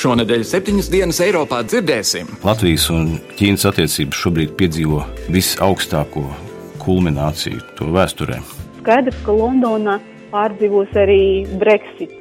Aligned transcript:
Šonadēļ 0.00 0.44
septiņas 0.48 0.86
dienas 0.88 1.18
Eiropā 1.20 1.58
dzirdēsim. 1.68 2.28
Latvijas 2.46 2.86
un 2.94 3.10
Ķīnas 3.36 3.66
attiecības 3.68 4.20
šobrīd 4.22 4.54
piedzīvo 4.56 5.02
visaugstāko 5.34 6.22
kulmināciju 6.80 7.60
to 7.76 7.90
vēsturē. 7.92 8.38
Skaidrs, 8.78 9.18
ka 9.26 9.34
Londona 9.36 9.98
pārdzīvos 10.32 10.96
arī 11.02 11.20
Brexit. 11.60 12.14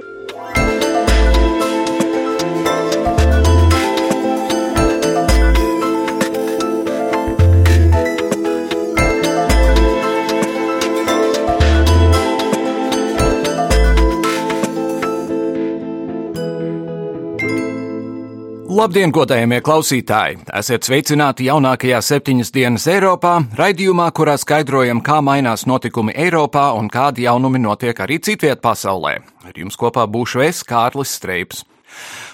Labdien, 18.79 19.11
godējamie 19.11 19.57
klausītāji! 19.59 20.37
Esiet 20.55 20.85
sveicināti 20.87 21.49
jaunākajā 21.49 21.97
septiņas 21.99 22.51
dienas 22.55 22.85
Eiropā, 22.87 23.33
raidījumā, 23.59 24.05
kurā 24.15 24.37
skaidrojam, 24.39 25.01
kā 25.03 25.17
mainās 25.19 25.65
notikumi 25.67 26.13
Eiropā 26.15 26.69
un 26.79 26.87
kādi 26.87 27.25
jaunumi 27.25 27.59
notiek 27.59 27.99
arī 27.99 28.21
citviet 28.23 28.61
pasaulē. 28.63 29.17
Ar 29.43 29.59
jums 29.59 29.75
kopā 29.75 30.05
būšu 30.07 30.45
es, 30.45 30.61
Kārlis 30.63 31.11
Streips. 31.19 31.65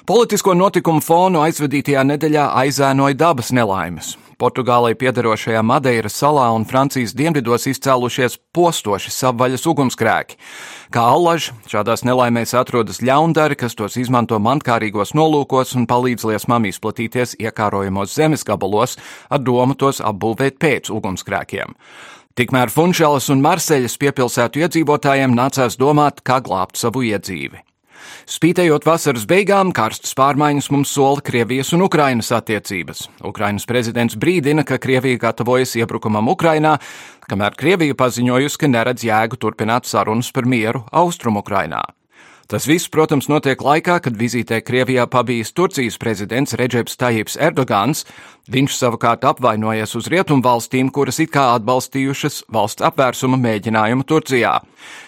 Politisko 0.05 0.53
notikumu 0.53 1.01
fonu 1.01 1.41
aizvadītajā 1.47 2.05
nedēļā 2.11 2.45
aizēnoja 2.61 3.17
dabas 3.23 3.49
nelaimes. 3.49 4.13
Portugālei 4.39 4.95
piederošajā 4.99 5.61
Madeiras 5.65 6.17
salā 6.19 6.45
un 6.55 6.65
Francijas 6.69 7.15
dienvidos 7.17 7.67
izcēlušies 7.71 8.37
postoši 8.55 9.11
savvaļas 9.15 9.67
ugunsgrēki. 9.71 10.39
Kā 10.93 11.03
allaž, 11.15 11.51
šādās 11.71 12.05
nelaimēs 12.07 12.55
atrodas 12.57 13.01
ļaundari, 13.03 13.57
kas 13.59 13.75
tos 13.75 13.99
izmanto 13.99 14.39
mankārīgos 14.39 15.15
nolūkos 15.17 15.75
un 15.79 15.87
palīdz 15.89 16.27
liesmām 16.31 16.67
izplatīties 16.71 17.37
iekārojamos 17.41 18.15
zemes 18.15 18.47
gabalos 18.47 18.97
ar 19.29 19.43
domu 19.43 19.75
tos 19.75 20.01
apbūvēt 20.03 20.59
pēc 20.61 20.91
ugunsgrēkiem. 20.93 21.75
Tikmēr 22.35 22.67
Funšelas 22.67 23.29
un 23.31 23.39
Marseļas 23.43 23.95
piepilsētu 24.01 24.65
iedzīvotājiem 24.65 25.31
nācās 25.37 25.79
domāt, 25.79 26.19
kā 26.27 26.41
glābt 26.43 26.75
savu 26.75 27.05
iedzīvi. 27.07 27.63
Spītējot 28.29 28.85
vasaras 28.87 29.25
beigām, 29.29 29.73
karstas 29.75 30.15
pārmaiņas 30.17 30.71
mums 30.73 30.93
sola 30.95 31.23
Krievijas 31.25 31.73
un 31.77 31.85
Ukrainas 31.85 32.31
attiecības. 32.35 33.05
Ukrainas 33.25 33.67
prezidents 33.69 34.17
brīdina, 34.19 34.65
ka 34.67 34.79
Krievija 34.81 35.21
gatavojas 35.27 35.75
iebrukumam 35.79 36.31
Ukrainā, 36.33 36.77
kamēr 37.29 37.57
Krievija 37.59 37.97
paziņojusi, 37.97 38.61
ka 38.61 38.71
neredz 38.71 39.05
jēgu 39.05 39.41
turpināt 39.41 39.89
sarunas 39.89 40.31
par 40.31 40.49
mieru 40.49 40.85
Austrumukrainā. 40.91 41.83
Tas 42.45 42.67
viss, 42.69 42.85
protams, 42.93 43.25
notiek 43.25 43.57
laikā, 43.57 43.95
kad 44.05 44.17
vizītē 44.19 44.59
Krievijā 44.61 45.07
pabijis 45.09 45.49
Turcijas 45.57 45.95
prezidents 45.97 46.53
Reģeps 46.53 46.93
Tajips 47.01 47.39
Erdogans. 47.41 48.03
Viņš 48.53 48.75
savukārt 48.77 49.23
apvainojies 49.25 49.95
uz 49.97 50.05
rietumvalstīm, 50.13 50.91
kuras 50.93 51.17
it 51.23 51.31
kā 51.33 51.47
atbalstījušas 51.55 52.43
valsts 52.53 52.85
apvērsuma 52.85 53.39
mēģinājumu 53.41 54.05
Turcijā. 54.05 54.59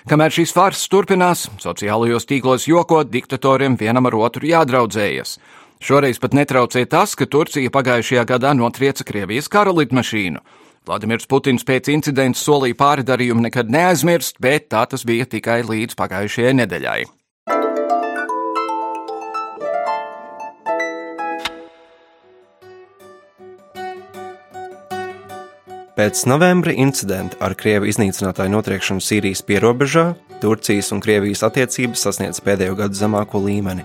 Kamēr 0.10 0.34
šīs 0.34 0.56
farsas 0.56 0.90
turpinās, 0.90 1.46
sociālajos 1.62 2.26
tīklos 2.26 2.66
jokot, 2.66 3.12
diktatoriem 3.14 3.78
vienam 3.78 4.10
ar 4.10 4.18
otru 4.18 4.50
jādraudzējas. 4.50 5.38
Šoreiz 5.78 6.18
pat 6.18 6.34
netraucēja 6.34 6.90
tas, 6.90 7.14
ka 7.14 7.30
Turcija 7.30 7.70
pagājušajā 7.70 8.24
gadā 8.34 8.56
notrieca 8.58 9.06
Krievijas 9.06 9.46
kara 9.46 9.76
lidmašīnu. 9.78 10.42
Vladimirs 10.90 11.30
Putins 11.30 11.68
pēc 11.68 11.92
incidenta 11.94 12.40
solīja 12.40 12.80
pārdarījumu 12.82 13.46
nekad 13.46 13.70
neaizmirst, 13.70 14.42
bet 14.42 14.72
tā 14.74 14.88
tas 14.90 15.06
bija 15.06 15.30
tikai 15.30 15.62
līdz 15.68 16.00
pagājušajai 16.00 16.58
nedēļai. 16.64 17.17
Pēc 25.98 26.28
novembra 26.30 26.76
incidenta 26.78 27.40
ar 27.42 27.56
Krievu 27.58 27.88
iznīcinātāju 27.90 28.52
notriekšanu 28.54 29.02
Sīrijas 29.02 29.42
pierobežā 29.42 30.12
Turcijas 30.38 30.92
un 30.94 31.00
Krievijas 31.02 31.42
attiecības 31.48 32.04
sasniedz 32.06 32.38
pēdējo 32.46 32.76
gadu 32.78 33.00
zemāko 33.00 33.42
līmeni. 33.42 33.82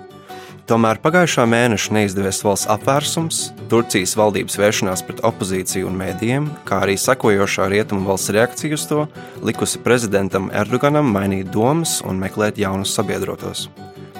Tomēr 0.68 1.00
pagājušā 1.00 1.46
mēneša 1.48 1.96
neizdevies 1.96 2.42
valsts 2.44 2.68
apvērsums, 2.70 3.40
Turcijas 3.72 4.12
valdības 4.20 4.60
vēršanās 4.60 5.04
pret 5.08 5.24
opozīciju 5.24 5.88
un 5.88 5.96
mēdījiem, 6.02 6.50
kā 6.68 6.82
arī 6.84 6.98
sekojošā 7.00 7.70
rietumu 7.72 8.04
valsts 8.12 8.34
reakcija 8.36 8.76
uz 8.76 8.86
to, 8.92 9.08
likusi 9.40 9.80
prezidentam 9.80 10.52
Erdoganam 10.52 11.08
mainīt 11.16 11.48
domas 11.56 12.02
un 12.04 12.20
meklēt 12.20 12.60
jaunus 12.60 12.92
sabiedrotos. 12.92 13.70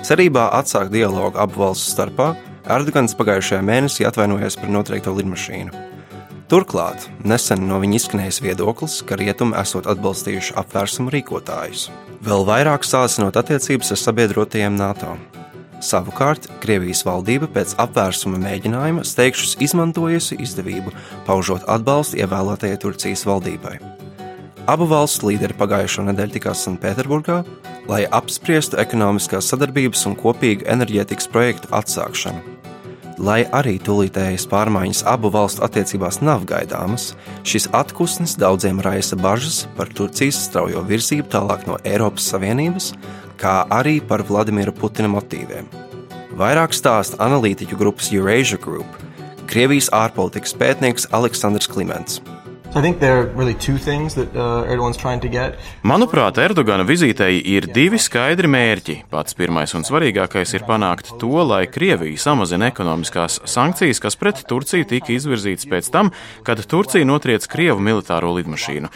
Cerībā 0.00 0.48
atsākt 0.56 0.97
dialogu 0.97 1.36
abu 1.44 1.66
valstu 1.66 1.92
starpā, 1.92 2.32
Erdogans 2.72 3.12
pagājušajā 3.20 3.60
mēnesī 3.69 4.08
atvainojās 4.08 4.56
par 4.56 4.72
notriekto 4.72 5.12
lidmašīnu. 5.12 5.91
Turklāt 6.52 7.06
nesen 7.24 7.62
no 7.64 7.78
viņa 7.80 7.94
izskanējis 7.96 8.38
viedoklis, 8.44 8.98
ka 9.08 9.16
rietumi 9.16 9.56
esot 9.56 9.86
atbalstījuši 9.88 10.52
apvērsumu 10.60 11.08
rīkotājus, 11.14 11.86
vēl 12.20 12.44
vairāk 12.44 12.84
sācinot 12.84 13.38
attiecības 13.40 13.94
ar 13.94 14.00
sabiedrotajiem 14.02 14.76
NATO. 14.76 15.14
Savukārt, 15.80 16.50
Krievijas 16.60 17.06
valdība 17.08 17.48
pēc 17.56 17.72
apvērsuma 17.80 18.36
mēģinājuma 18.44 19.06
steigšus 19.08 19.56
izmantojusi 19.64 20.36
izdevību, 20.44 20.92
paužot 21.24 21.64
atbalstu 21.72 22.20
ievēlētajai 22.20 22.84
Turcijas 22.84 23.24
valdībai. 23.32 23.78
Abu 24.69 24.92
valstu 24.92 25.32
līderi 25.32 25.56
pagājušo 25.56 26.04
nedēļu 26.10 26.36
tikās 26.36 26.69
Sanktpēterburgā, 26.69 27.42
lai 27.88 28.04
apspriestu 28.20 28.76
ekonomiskās 28.84 29.48
sadarbības 29.48 30.04
un 30.04 30.20
kopīgu 30.20 30.69
enerģētikas 30.76 31.32
projektu 31.32 31.72
atsākšanu. 31.80 32.51
Lai 33.22 33.44
arī 33.54 33.76
tūlītējas 33.78 34.48
pārmaiņas 34.50 35.04
abu 35.06 35.30
valstu 35.30 35.62
attiecībās 35.62 36.18
nav 36.26 36.42
gaidāmas, 36.50 37.12
šis 37.46 37.68
atpūsnis 37.70 38.34
daudziem 38.34 38.80
raisa 38.82 39.14
bažas 39.14 39.60
par 39.76 39.92
Turcijas 39.94 40.40
straujo 40.48 40.82
virzību 40.88 41.30
tālāk 41.30 41.62
no 41.68 41.78
Eiropas 41.86 42.26
Savienības, 42.32 42.90
kā 43.38 43.60
arī 43.70 44.00
par 44.02 44.26
Vladimira 44.26 44.74
Putina 44.74 45.12
motīviem. 45.12 45.70
Vairāk 46.34 46.74
stāsta 46.74 47.20
analītiķu 47.22 47.78
grupas 47.78 48.10
Eurasia 48.10 48.58
Group, 48.58 48.90
Krievijas 49.46 49.92
ārpolitikas 49.94 50.58
pētnieks 50.58 51.10
Aleksandrs 51.14 51.70
Kliments. 51.70 52.18
Really 52.74 53.52
that, 53.52 54.32
uh, 54.34 54.64
Manuprāt, 55.84 56.38
Erdogana 56.40 56.86
vizītei 56.88 57.42
ir 57.44 57.66
divi 57.68 57.98
skaidri 58.00 58.48
mērķi. 58.48 58.94
Pats 59.12 59.36
pirmais 59.36 59.74
un 59.76 59.84
svarīgākais 59.84 60.54
ir 60.56 60.64
panākt 60.64 61.10
to, 61.20 61.34
lai 61.44 61.66
Krievija 61.68 62.16
samazina 62.16 62.70
ekonomiskās 62.72 63.42
sankcijas, 63.44 64.00
kas 64.00 64.16
pret 64.16 64.40
Turciju 64.48 64.88
tika 64.88 65.12
izvirzītas 65.12 65.68
pēc 65.68 65.90
tam, 65.92 66.14
kad 66.48 66.64
Turcija 66.64 67.04
notriec 67.04 67.44
Krievu 67.44 67.76
militāro 67.84 68.32
lidmašīnu. 68.38 68.88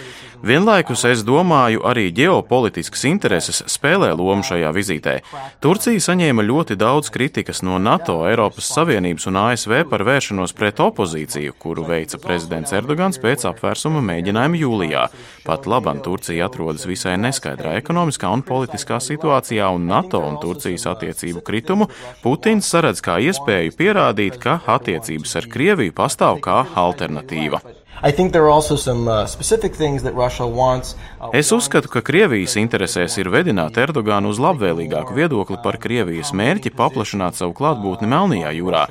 Vienlaikus 0.46 1.04
es 1.08 1.24
domāju, 1.26 1.84
arī 1.84 2.08
ģeopolitiskas 2.16 3.04
intereses 3.08 3.60
spēlē 3.72 4.14
lomu 4.16 4.44
šajā 4.46 4.72
vizītē. 4.72 5.18
Turcija 5.60 6.00
saņēma 6.00 6.44
ļoti 6.48 6.78
daudz 6.80 7.12
kritikas 7.12 7.60
no 7.66 7.76
NATO, 7.82 8.22
Eiropas 8.28 8.72
Savienības 8.72 9.28
un 9.28 9.40
ASV 9.44 9.84
par 9.90 10.04
vēršanos 10.06 10.56
pret 10.56 10.80
opozīciju, 10.80 11.56
kuru 11.60 11.84
veica 11.88 12.20
prezidents 12.22 12.72
Erdogans 12.76 13.20
pēc 13.20 13.44
apvērsuma 13.48 13.65
mēģinājuma 14.10 14.60
jūlijā. 14.60 15.06
Pat 15.46 15.66
labam 15.70 16.02
Turcija 16.04 16.46
atrodas 16.50 16.86
visai 16.86 17.16
neskaidrā 17.20 17.76
ekonomiskā 17.80 18.30
un 18.32 18.44
politiskā 18.46 19.00
situācijā, 19.02 19.70
un 19.74 19.88
NATO 19.90 20.20
un 20.26 20.38
Turcijas 20.42 20.86
attiecību 20.92 21.42
kritumu 21.46 21.88
Putins 22.22 22.68
saredz 22.70 23.02
kā 23.04 23.18
iespēju 23.22 23.74
pierādīt, 23.78 24.38
ka 24.42 24.60
attiecības 24.76 25.36
ar 25.40 25.50
Krieviju 25.50 25.96
pastāv 25.96 26.42
kā 26.44 26.64
alternatīva. 26.74 27.62
Uh, 27.96 28.12
uh, 28.12 28.20
es 31.32 31.48
uzskatu, 31.52 31.88
ka 31.88 32.02
Krievijas 32.04 32.56
interesēs 32.60 33.16
ir 33.16 33.30
vedināt 33.32 33.78
Erdoganu 33.80 34.28
uz 34.34 34.40
labvēlīgāku 34.42 35.14
viedokli 35.16 35.56
par 35.64 35.78
Krievijas 35.80 36.34
mērķi 36.36 36.74
paplašināt 36.76 37.38
savu 37.38 37.54
klātbūtni 37.56 38.10
Melnajā 38.10 38.50
jūrā. 38.52 38.82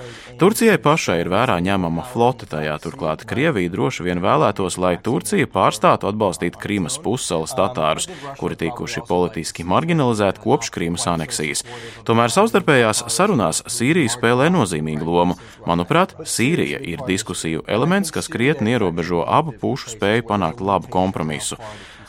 Turcijai 0.41 0.79
pašai 0.81 1.19
ir 1.21 1.29
vērā 1.29 1.59
ņemama 1.63 2.01
flote 2.09 2.49
tajā, 2.49 2.79
turklāt 2.81 3.27
Krievija 3.29 3.69
droši 3.75 4.07
vien 4.07 4.19
vēlētos, 4.25 4.79
lai 4.81 4.97
Turcija 4.97 5.45
pārstātu 5.53 6.09
atbalstīt 6.09 6.57
Krīmas 6.57 6.97
pussalas 6.97 7.53
tatārus, 7.53 8.09
kuri 8.41 8.57
tikuši 8.65 9.05
politiski 9.05 9.63
marginalizēti 9.69 10.41
kopš 10.43 10.73
Krīmas 10.73 11.05
aneksijas. 11.13 11.61
Tomēr 12.09 12.33
savstarpējās 12.33 13.05
sarunās 13.13 13.61
Sīrija 13.69 14.09
spēlē 14.17 14.49
nozīmīgu 14.57 15.05
lomu. 15.05 15.37
Manuprāt, 15.69 16.17
Sīrija 16.25 16.81
ir 16.81 17.05
diskusiju 17.05 17.61
elements, 17.69 18.09
kas 18.11 18.27
krietni 18.33 18.73
ierobežo 18.75 18.94
ierobežo 18.95 19.25
abu 19.27 19.51
pušu 19.51 19.91
spēju 19.91 20.23
panākt 20.23 20.61
labu 20.63 20.87
kompromisu. 20.87 21.57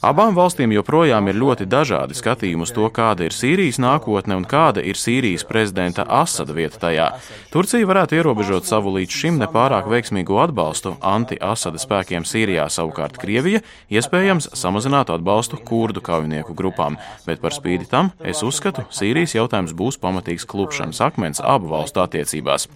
Abām 0.04 0.34
valstīm 0.36 0.74
joprojām 0.74 1.30
ir 1.30 1.38
ļoti 1.40 1.66
dažādi 1.70 2.16
skatījumi 2.16 2.66
uz 2.66 2.72
to, 2.76 2.84
kāda 2.92 3.26
ir 3.26 3.34
Sīrijas 3.34 3.78
nākotne 3.82 4.36
un 4.36 4.44
kāda 4.48 4.82
ir 4.84 4.98
Sīrijas 5.00 5.46
prezidenta 5.48 6.04
Asada 6.04 6.52
vieta 6.56 6.80
tajā. 6.82 7.06
Turcija 7.52 7.88
varētu 7.88 8.18
ierobežot 8.18 8.68
savu 8.68 8.92
līdz 8.98 9.16
šim 9.20 9.40
nepārāk 9.40 9.88
veiksmīgo 9.90 10.38
atbalstu 10.42 10.96
anti-Asada 11.00 11.80
spēkiem 11.80 12.26
Sīrijā, 12.28 12.68
savukārt 12.72 13.16
Krievija 13.20 13.62
iespējams 13.90 14.50
samazinātu 14.56 15.16
atbalstu 15.16 15.58
kurdu 15.64 16.02
kaujinieku 16.04 16.54
grupām, 16.56 16.98
bet 17.26 17.40
par 17.40 17.56
spīti 17.56 17.88
tam 17.90 18.12
es 18.20 18.44
uzskatu, 18.46 18.84
Sīrijas 18.92 19.36
jautājums 19.38 19.74
būs 19.76 20.00
pamatīgs 20.02 20.46
klupšanas 20.48 21.00
akmens 21.08 21.42
abu 21.42 21.72
valstu 21.72 22.04
attiecībās. 22.04 22.68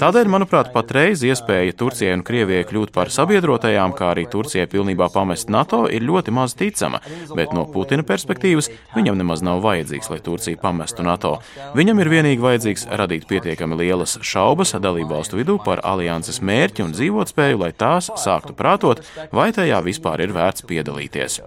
Tādēļ, 0.00 0.30
manuprāt, 0.36 0.72
patreiz 0.74 1.22
iespēja 1.24 1.76
Turcijai 1.78 2.18
un 2.18 2.26
Krievijai 2.26 2.66
kļūt 2.68 2.92
par 2.94 3.12
sabiedrotajām, 3.14 3.94
kā 3.96 4.12
arī 4.12 4.26
Turcijai 4.30 4.66
pilnībā 4.70 5.08
pamest 5.14 5.52
NATO, 5.52 5.84
ir 5.88 6.04
ļoti 6.04 6.34
maz 6.34 6.56
ticama, 6.58 6.73
bet 7.36 7.52
no 7.56 7.66
Putina 7.70 8.04
perspektīvas 8.06 8.70
viņam 8.94 9.18
nemaz 9.20 9.42
nav 9.46 9.62
vajadzīgs, 9.64 10.10
lai 10.12 10.20
Turcija 10.24 10.60
pamestu 10.60 11.06
NATO. 11.06 11.36
Viņam 11.76 12.00
ir 12.02 12.12
vienīgi 12.12 12.44
vajadzīgs 12.44 12.88
radīt 13.00 13.28
pietiekami 13.30 13.78
lielas 13.82 14.18
šaubas 14.22 14.74
dalību 14.74 15.10
valstu 15.14 15.40
vidū 15.40 15.58
par 15.64 15.82
alianses 15.84 16.40
mērķi 16.42 16.86
un 16.86 16.96
dzīvotspēju, 16.96 17.60
lai 17.64 17.72
tās 17.72 18.10
sāktu 18.20 18.56
prātot, 18.58 19.04
vai 19.32 19.50
tajā 19.54 19.80
vispār 19.84 20.26
ir 20.26 20.34
vērts 20.36 20.66
piedalīties. 20.68 21.40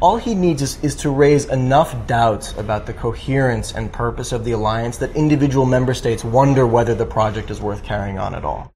All 0.00 0.16
he 0.16 0.34
needs 0.34 0.62
is, 0.62 0.78
is, 0.84 0.94
to 0.96 1.10
raise 1.10 1.46
enough 1.46 2.06
doubts 2.06 2.52
about 2.56 2.86
the 2.86 2.92
coherence 2.92 3.72
and 3.74 3.92
purpose 3.92 4.30
of 4.30 4.44
the 4.44 4.52
alliance 4.52 4.96
that 4.98 5.16
individual 5.16 5.66
member 5.66 5.92
states 5.92 6.24
wonder 6.24 6.68
whether 6.68 6.94
the 6.94 7.06
project 7.06 7.50
is 7.50 7.60
worth 7.60 7.82
carrying 7.82 8.16
on 8.16 8.32
at 8.36 8.44
all. 8.44 8.72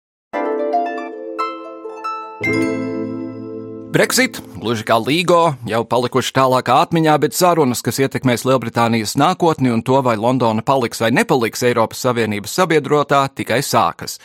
Brexit, 3.92 4.38
gluži 4.56 4.86
kā 4.88 4.96
līgo, 4.96 5.52
jau 5.68 5.82
palikuši 5.84 6.32
tālākā 6.32 6.78
atmiņā, 6.86 7.12
bet 7.20 7.34
sarunas, 7.36 7.82
kas 7.84 7.98
ietekmēs 8.00 8.46
Lielbritānijas 8.48 9.18
nākotni 9.20 9.68
un 9.68 9.82
to, 9.84 9.98
vai 10.00 10.14
Londona 10.16 10.64
paliks 10.64 11.02
vai 11.04 11.10
nepaliks 11.12 11.60
Eiropas 11.68 12.00
Savienības 12.00 12.54
sabiedrotā, 12.56 13.20
tikai 13.36 13.60
sākas. 13.60 14.16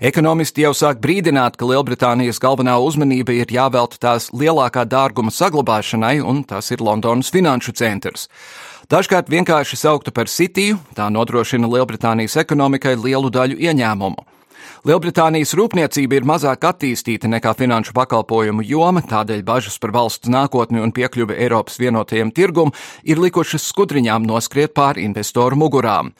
Ekonomisti 0.00 0.64
jau 0.64 0.72
sāk 0.72 1.04
brīdināt, 1.04 1.60
ka 1.60 1.68
Lielbritānijas 1.68 2.40
galvenā 2.40 2.78
uzmanība 2.80 3.36
ir 3.36 3.52
jāvelta 3.52 4.00
tās 4.00 4.30
lielākā 4.32 4.86
dārguma 4.88 5.28
saglabāšanai, 5.36 6.16
un 6.24 6.40
tas 6.48 6.72
ir 6.72 6.80
Londonas 6.80 7.28
finanšu 7.28 7.76
centrs. 7.76 8.30
Dažkārt 8.88 9.28
vienkārši 9.28 9.84
sauktu 9.84 10.16
par 10.16 10.32
Citiju, 10.32 10.80
tā 10.96 11.12
nodrošina 11.12 11.68
Lielbritānijas 11.68 12.40
ekonomikai 12.40 12.96
lielu 12.96 13.28
daļu 13.28 13.60
ieņēmumu. 13.68 14.39
Lielbritānijas 14.80 15.50
rūpniecība 15.58 16.16
ir 16.16 16.24
mazāk 16.24 16.62
attīstīta 16.64 17.28
nekā 17.28 17.50
finanšu 17.52 17.92
pakalpojumu 17.92 18.64
joma, 18.64 19.02
tādēļ 19.04 19.42
bažas 19.44 19.74
par 19.76 19.92
valsts 19.92 20.30
nākotni 20.32 20.80
un 20.80 20.94
piekļuvi 20.96 21.36
Eiropas 21.36 21.76
vienotajam 21.82 22.30
tirgum 22.32 22.72
ir 23.04 23.20
likušas 23.20 23.66
skudriņām 23.74 24.24
noskriet 24.24 24.72
pāri 24.72 25.04
investoru 25.04 25.58
mugurām. 25.60 26.14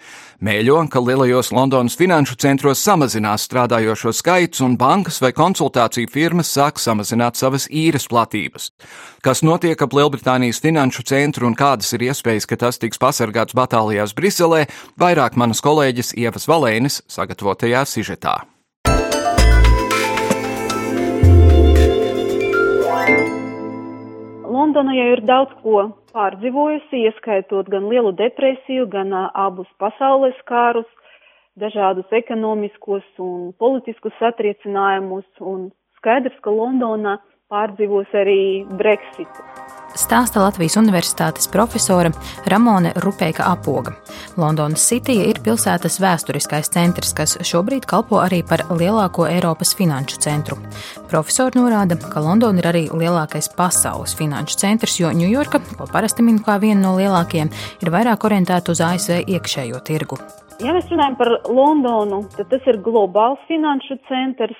Mēļo, 0.44 0.76
ka 0.92 1.00
lielajos 1.00 1.54
Londonas 1.56 1.96
finanšu 1.96 2.36
centros 2.36 2.84
samazinās 2.84 3.48
strādājošo 3.48 4.12
skaits 4.20 4.60
un 4.60 4.76
bankas 4.76 5.22
vai 5.24 5.32
konsultāciju 5.32 6.12
firmas 6.12 6.52
sāk 6.52 6.76
samazināt 6.84 7.40
savas 7.40 7.64
īres 7.72 8.10
platības. 8.12 8.74
Kas 9.24 9.40
notiek 9.40 9.80
ap 9.80 9.96
Lielbritānijas 9.96 10.60
finanšu 10.60 11.08
centru 11.08 11.48
un 11.48 11.56
kādas 11.56 11.96
ir 11.96 12.10
iespējas, 12.10 12.44
ka 12.44 12.60
tas 12.60 12.76
tiks 12.76 13.00
pasargāts 13.00 13.56
batālijās 13.56 14.12
Briselē, 14.12 14.66
vairāk 15.00 15.40
manas 15.40 15.64
kolēģis 15.64 16.12
Ievas 16.20 16.48
Valēnis 16.48 17.00
sagatavotajā 17.08 17.88
sižetā. 17.88 18.40
Londona 24.70 24.92
jau 24.94 25.06
ir 25.10 25.20
daudz 25.26 25.54
ko 25.64 25.80
pārdzīvojusi, 26.14 27.00
ieskaitot 27.08 27.66
gan 27.72 27.88
lielu 27.90 28.12
depresiju, 28.14 28.84
gan 28.92 29.10
abus 29.18 29.66
pasaules 29.82 30.38
kārus, 30.46 30.86
dažādus 31.58 32.14
ekonomiskos 32.20 33.02
un 33.18 33.50
politiskus 33.58 34.14
satriecinājumus, 34.22 35.26
un 35.42 35.72
skaidrs, 35.98 36.38
ka 36.46 36.54
Londona 36.54 37.18
pārdzīvos 37.50 38.14
arī 38.22 38.40
Brexitu. 38.78 39.50
Stāsta 39.98 40.38
Latvijas 40.42 40.76
Universitātes 40.78 41.48
profesore 41.50 42.12
Ramone 42.50 42.92
Rupeika 43.02 43.48
Apoga. 43.50 43.92
Londonas 44.38 44.84
City 44.86 45.16
ir 45.26 45.40
pilsētas 45.44 45.98
vēsturiskais 46.02 46.70
centrs, 46.70 47.10
kas 47.16 47.34
šobrīd 47.46 47.88
kalpo 47.90 48.20
arī 48.22 48.42
par 48.46 48.62
lielāko 48.70 49.26
Eiropas 49.30 49.74
finanšu 49.78 50.20
centru. 50.22 50.58
Profesori 51.10 51.58
norāda, 51.58 51.98
ka 51.98 52.22
Londona 52.22 52.62
ir 52.62 52.70
arī 52.70 52.84
lielākais 52.90 53.50
pasaules 53.56 54.14
finanšu 54.18 54.60
centrs, 54.62 55.00
jo 55.02 55.10
Ņujorka, 55.10 55.62
ko 55.74 55.88
parasti 55.90 56.22
min 56.26 56.38
kā 56.44 56.60
vienu 56.62 56.84
no 56.84 56.94
lielākajiem, 57.00 57.50
ir 57.82 57.94
vairāk 57.94 58.28
orientēta 58.30 58.70
uz 58.74 58.84
ASV 58.84 59.24
iekšējo 59.26 59.82
tirgu. 59.88 60.20
Ja 60.60 60.76
mēs 60.76 60.86
runājam 60.92 61.18
par 61.18 61.34
Londonu, 61.48 62.22
tad 62.36 62.52
tas 62.52 62.70
ir 62.70 62.78
globāls 62.84 63.42
finanšu 63.48 63.98
centrs, 64.06 64.58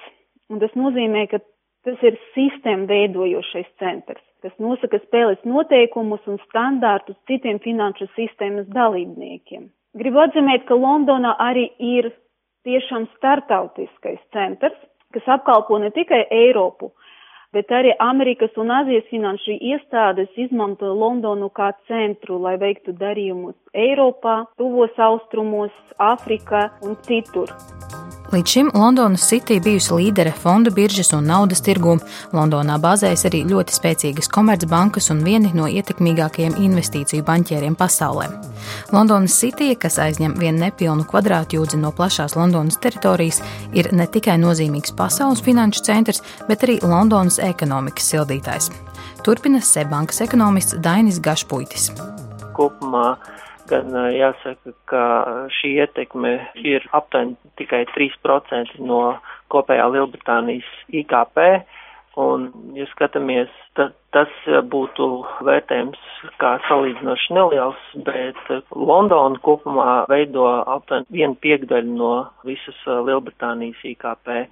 un 0.50 0.58
tas 0.58 0.72
nozīmē, 0.74 1.28
ka 1.30 1.38
Tas 1.86 2.02
ir 2.04 2.16
sistēma 2.34 2.84
veidojošais 2.90 3.68
centrs, 3.80 4.24
kas 4.44 4.54
nosaka 4.58 5.00
spēles 5.04 5.42
noteikumus 5.44 6.24
un 6.30 6.40
standārtus 6.46 7.18
citiem 7.30 7.60
finanšu 7.64 8.08
sistēmas 8.16 8.68
dalībniekiem. 8.74 9.68
Gribu 10.00 10.22
atzīmēt, 10.22 10.66
ka 10.68 10.78
Londonā 10.78 11.34
arī 11.42 11.66
ir 11.78 12.12
tiešām 12.68 13.08
startautiskais 13.16 14.20
centrs, 14.34 14.76
kas 15.14 15.26
apkalpo 15.26 15.78
ne 15.82 15.90
tikai 15.94 16.22
Eiropu, 16.30 16.92
bet 17.52 17.72
arī 17.74 17.94
Amerikas 17.98 18.54
un 18.62 18.70
Azijas 18.70 19.08
finanšu 19.10 19.56
iestādes 19.72 20.30
izmanto 20.44 20.92
Londonu 20.94 21.50
kā 21.50 21.72
centru, 21.90 22.38
lai 22.38 22.56
veiktu 22.62 22.94
darījumus 23.00 23.58
Eiropā, 23.74 24.44
tuvos 24.60 25.04
austrumos, 25.10 25.74
Āfrikā 25.98 26.68
un 26.86 26.96
citur. 27.08 27.50
Līdz 28.30 28.46
šim 28.46 28.68
Londonas 28.74 29.24
City 29.26 29.56
bijusi 29.58 29.90
līdere 29.90 30.30
fondu 30.30 30.70
biržas 30.70 31.08
un 31.16 31.24
naudas 31.26 31.64
tirgū. 31.66 31.96
Londonā 32.30 32.76
bāzējas 32.78 33.24
arī 33.26 33.40
ļoti 33.50 33.74
spēcīgas 33.74 34.30
komercbankas 34.30 35.10
un 35.10 35.24
vieni 35.26 35.50
no 35.50 35.66
ietekmīgākajiem 35.66 36.54
investīciju 36.62 37.24
banķieriem 37.26 37.74
pasaulē. 37.74 38.28
Londonas 38.94 39.34
City, 39.34 39.72
kas 39.74 39.98
aizņem 39.98 40.36
vienu 40.38 40.62
nepilnu 40.62 41.08
kvadrātjūdzi 41.10 41.82
no 41.82 41.90
plašās 41.90 42.38
Londonas 42.38 42.78
teritorijas, 42.78 43.42
ir 43.74 43.90
ne 43.90 44.06
tikai 44.06 44.38
nozīmīgs 44.38 44.94
pasaules 44.94 45.42
finanšu 45.42 45.82
centrs, 45.90 46.22
bet 46.46 46.62
arī 46.62 46.78
Londonas 46.86 47.42
ekonomikas 47.42 48.12
sildītājs. 48.14 48.70
Turpina 49.26 49.58
Sebankas 49.58 50.22
ekonomists 50.22 50.78
Dainis 50.78 51.18
Gašpuitis. 51.18 51.90
Kopumā 52.54 53.16
gan 53.70 53.94
jāsaka, 54.14 54.74
ka 54.90 55.04
šī 55.60 55.74
ietekme 55.84 56.34
ir 56.62 56.86
aptuveni 56.96 57.36
tikai 57.60 57.84
3% 57.94 58.80
no 58.84 59.02
kopējā 59.52 59.86
Lielbritānijas 59.94 60.70
IKP. 61.02 61.62
Un, 62.20 62.48
ja 62.74 62.84
skatāmies, 62.90 63.50
tad 63.78 63.94
tas 64.14 64.32
būtu 64.72 65.06
vērtējums 65.46 66.00
kā 66.42 66.56
salīdzinoši 66.66 67.36
neliels, 67.36 67.84
bet 68.06 68.40
Londona 68.74 69.38
kopumā 69.46 69.92
veido 70.10 70.48
aptuveni 70.74 71.06
vienu 71.20 71.38
piekdaļu 71.44 71.94
no 71.94 72.14
visas 72.44 72.82
Lielbritānijas 72.86 73.86
IKP. 73.92 74.42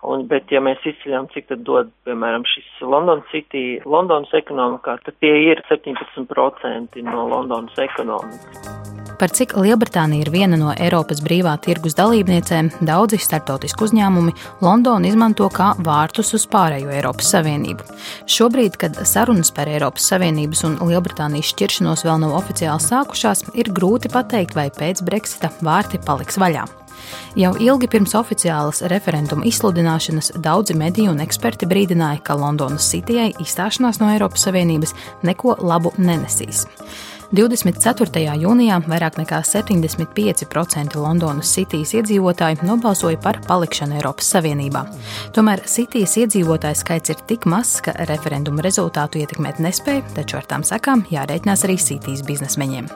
Un, 0.00 0.24
bet, 0.30 0.48
ja 0.48 0.62
mēs 0.64 0.80
izceļam, 0.88 1.28
cik 1.34 1.50
tad 1.50 1.64
dod, 1.68 1.90
piemēram, 2.08 2.46
šis 2.48 2.68
London 2.80 3.20
City, 3.32 3.82
Londonas 3.84 4.32
ekonomikā, 4.36 4.96
tad 5.04 5.18
tie 5.20 5.34
ir 5.50 5.60
17% 5.68 7.02
no 7.04 7.26
Londonas 7.28 7.76
ekonomikas. 7.84 8.79
Par 9.20 9.28
cik 9.36 9.50
Lielbritānija 9.60 10.24
ir 10.24 10.30
viena 10.32 10.56
no 10.56 10.70
Eiropas 10.72 11.18
brīvā 11.20 11.52
tirgus 11.60 11.92
dalībniecēm, 11.98 12.70
daudzi 12.88 13.18
starptautiski 13.20 13.84
uzņēmumi 13.84 14.32
Londonu 14.64 15.10
izmanto 15.10 15.44
kā 15.52 15.74
vārtus 15.84 16.32
uz 16.38 16.46
pārējo 16.48 16.88
Eiropas 16.88 17.28
Savienību. 17.34 17.84
Šobrīd, 18.24 18.78
kad 18.80 18.96
sarunas 19.04 19.52
par 19.52 19.68
Eiropas 19.68 20.08
Savienības 20.08 20.64
un 20.70 20.78
Lielbritānijas 20.88 21.52
šķiršanos 21.52 22.06
vēl 22.08 22.22
nav 22.24 22.38
oficiāli 22.38 22.86
sākušās, 22.86 23.50
ir 23.60 23.68
grūti 23.76 24.08
pateikt, 24.08 24.56
vai 24.56 24.70
pēc 24.72 25.04
Brexita 25.04 25.52
vārti 25.60 26.00
paliks 26.00 26.40
vaļā. 26.40 26.64
Jau 27.36 27.52
ilgi 27.60 27.88
pirms 27.92 28.16
oficiālas 28.16 28.80
referenduma 28.88 29.44
izsludināšanas 29.48 30.32
daudzi 30.40 30.74
mediji 30.80 31.12
un 31.12 31.20
eksperti 31.20 31.68
brīdināja, 31.68 32.24
ka 32.24 32.40
Londonas 32.40 32.88
Citijai 32.88 33.30
izstāšanās 33.36 34.00
no 34.00 34.08
Eiropas 34.14 34.48
Savienības 34.48 34.96
neko 35.28 35.60
labu 35.60 35.92
nenesīs. 36.00 36.64
24. 37.30 38.24
jūnijā 38.42 38.80
vairāk 38.90 39.20
nekā 39.20 39.38
75% 39.46 40.96
Londonas 40.98 41.52
Citijas 41.54 41.92
iedzīvotāji 41.94 42.64
nobalsoja 42.66 43.20
par 43.22 43.38
palikšanu 43.46 44.00
Eiropas 44.00 44.32
Savienībā. 44.34 44.82
Tomēr 45.36 45.62
Citijas 45.70 46.16
iedzīvotāju 46.24 46.80
skaits 46.82 47.14
ir 47.14 47.22
tik 47.30 47.46
mazs, 47.46 47.78
ka 47.86 47.94
referenduma 48.10 48.66
rezultātu 48.66 49.22
ietekmēt 49.22 49.62
nespēja, 49.62 50.02
taču 50.18 50.40
ar 50.40 50.50
tām 50.50 50.66
sekām 50.66 51.06
jārēķinās 51.14 51.66
arī 51.68 51.78
Citijas 51.78 52.26
biznesmeņiem. 52.26 52.90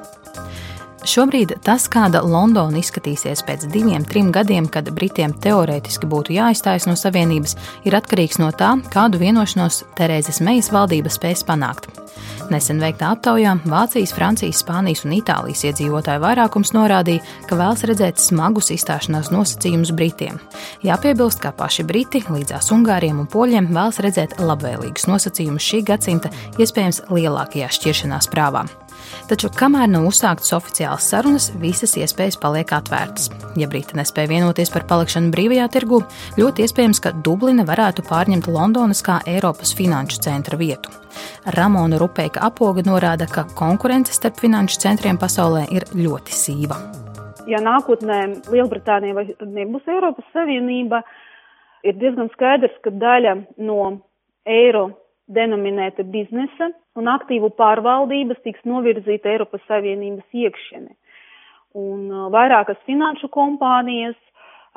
Šobrīd 1.05 1.53
tas, 1.65 1.85
kāda 1.93 2.23
Londona 2.25 2.81
izskatīsies 2.81 3.43
pēc 3.45 3.67
diviem, 3.73 4.07
trim 4.09 4.31
gadiem, 4.33 4.65
kad 4.73 4.89
Britiem 4.97 5.35
teorētiski 5.37 6.09
būtu 6.09 6.33
jāizstājas 6.33 6.87
no 6.89 6.97
Savienības, 6.97 7.59
ir 7.85 7.97
atkarīgs 7.99 8.41
no 8.41 8.49
tā, 8.57 8.73
kādu 8.93 9.21
vienošanos 9.21 9.83
Terēzes 9.99 10.41
Meijas 10.45 10.73
valdība 10.73 11.13
spēs 11.13 11.45
panākt. 11.45 11.91
Nesen 12.53 12.81
veiktā 12.81 13.11
aptaujā 13.15 13.55
Vācijas, 13.69 14.13
Francijas, 14.17 14.61
Spānijas 14.65 15.05
un 15.05 15.15
Itālijas 15.17 15.65
iedzīvotāju 15.69 16.23
vairākums 16.25 16.73
norādīja, 16.77 17.25
ka 17.49 17.59
vēlas 17.61 17.85
redzēt 17.89 18.21
smagus 18.21 18.71
izstāšanās 18.75 19.31
nosacījumus 19.33 19.93
Britiem. 19.97 20.41
Jāpiebilst, 20.85 21.41
ka 21.45 21.53
paši 21.57 21.85
Briti 21.89 22.25
līdzās 22.29 22.71
Ungāriem 22.77 23.21
un 23.25 23.29
Poļiem 23.33 23.69
vēlas 23.73 24.01
redzēt 24.05 24.39
labvēlīgus 24.41 25.09
nosacījumus 25.11 25.69
šī 25.69 25.85
gadsimta 25.89 26.33
iespējams 26.61 27.05
lielākajā 27.13 27.73
šķiršanās 27.79 28.33
prāvā. 28.33 28.67
Taču, 29.29 29.49
kamēr 29.57 29.89
nav 29.89 30.05
uzsāktas 30.09 30.53
oficiālas 30.57 31.07
sarunas, 31.09 31.47
visas 31.61 31.95
iespējas 31.97 32.37
paliek 32.43 32.73
atvērtas. 32.77 33.31
Ja 33.61 33.69
Briti 33.71 33.97
nespēja 33.97 34.31
vienoties 34.31 34.73
par 34.75 34.85
palikšanu 34.91 35.33
brīvajā 35.33 35.69
tirgu, 35.73 36.03
ļoti 36.41 36.67
iespējams, 36.67 37.01
ka 37.01 37.15
Dublina 37.25 37.65
varētu 37.69 38.05
pārņemt 38.09 38.51
Londonas 38.53 39.01
kā 39.07 39.21
Eiropas 39.31 39.73
finanšu 39.79 40.21
centra 40.27 40.59
vietu. 40.61 40.93
Ramona 41.57 41.99
Rupeika 42.01 42.45
apoga 42.45 42.85
norāda, 42.85 43.29
ka 43.31 43.47
konkurence 43.57 44.13
starp 44.17 44.43
finanšu 44.43 44.83
centriem 44.85 45.19
pasaulē 45.21 45.65
ir 45.73 45.89
ļoti 45.97 46.37
sīva. 46.37 46.79
Ja 47.49 47.61
nākotnē 47.65 48.21
Lielbritānija 48.53 49.27
nebūs 49.41 49.89
Eiropas 49.89 50.29
Savienība, 50.37 51.03
ir 51.85 51.97
diezgan 52.01 52.31
skaidrs, 52.37 52.77
ka 52.85 52.93
daļa 52.93 53.37
no 53.65 53.81
eiro 54.45 54.89
denominēta 55.33 56.05
biznesa 56.05 56.71
un 56.99 57.11
aktīvu 57.11 57.51
pārvaldības 57.59 58.43
tiks 58.45 58.63
novirzīta 58.69 59.33
Eiropas 59.33 59.63
Savienības 59.69 60.39
iekšienē. 60.45 60.93
Un 61.75 62.07
uh, 62.13 62.29
vairākas 62.31 62.79
finanšu 62.87 63.29
kompānijas, 63.35 64.17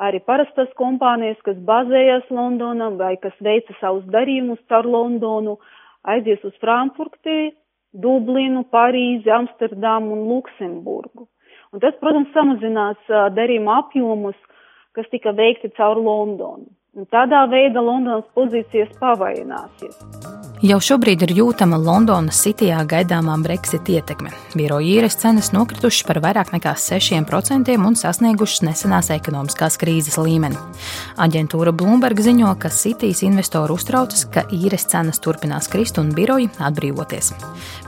arī 0.02 0.20
parastas 0.26 0.70
kompānijas, 0.78 1.38
kas 1.46 1.58
bazējas 1.68 2.26
Londonā 2.34 2.90
vai 2.98 3.14
kas 3.22 3.34
veica 3.44 3.74
savus 3.78 4.06
darījumus 4.10 4.60
caur 4.70 4.86
Londonu, 4.86 5.58
aizies 6.02 6.42
uz 6.46 6.54
Frankfurti, 6.62 7.52
Dublinu, 7.94 8.64
Parīzi, 8.72 9.30
Amsterdamu 9.32 10.16
un 10.16 10.26
Luksemburgu. 10.32 11.28
Un 11.72 11.82
tas, 11.84 11.94
protams, 12.02 12.32
samazinās 12.34 12.98
uh, 13.12 13.28
darījumu 13.36 13.74
apjomus, 13.76 14.38
kas 14.98 15.06
tika 15.12 15.34
veikti 15.36 15.70
caur 15.78 16.00
Londonu. 16.02 16.66
Un 16.98 17.06
tādā 17.12 17.44
veidā 17.46 17.78
Londonas 17.84 18.26
pozīcijas 18.34 18.90
pavaināsies. 18.98 20.37
Jau 20.58 20.80
šobrīd 20.82 21.20
ir 21.22 21.30
jūtama 21.36 21.76
Londonas 21.78 22.40
Citijā 22.42 22.80
gaidāmā 22.90 23.36
Brexit 23.44 23.86
ietekme. 23.94 24.32
Biroja 24.58 24.88
īres 24.98 25.14
cenas 25.20 25.52
nokritušas 25.54 26.02
par 26.08 26.18
vairāk 26.24 26.50
nekā 26.50 26.72
6% 26.74 27.76
un 27.78 27.94
sasniegušas 27.94 28.64
nesenās 28.66 29.12
ekonomiskās 29.14 29.78
krīzes 29.78 30.18
līmeni. 30.18 30.58
Aģentūra 31.22 31.70
Bloomberg 31.70 32.18
ziņo, 32.26 32.50
ka 32.58 32.72
Citijas 32.74 33.22
investori 33.22 33.76
uztraucas, 33.76 34.26
ka 34.34 34.48
īres 34.50 34.88
cenas 34.90 35.22
turpinās 35.22 35.70
krist 35.70 36.02
un 36.02 36.10
biroji 36.16 36.50
atbrīvoties. 36.58 37.30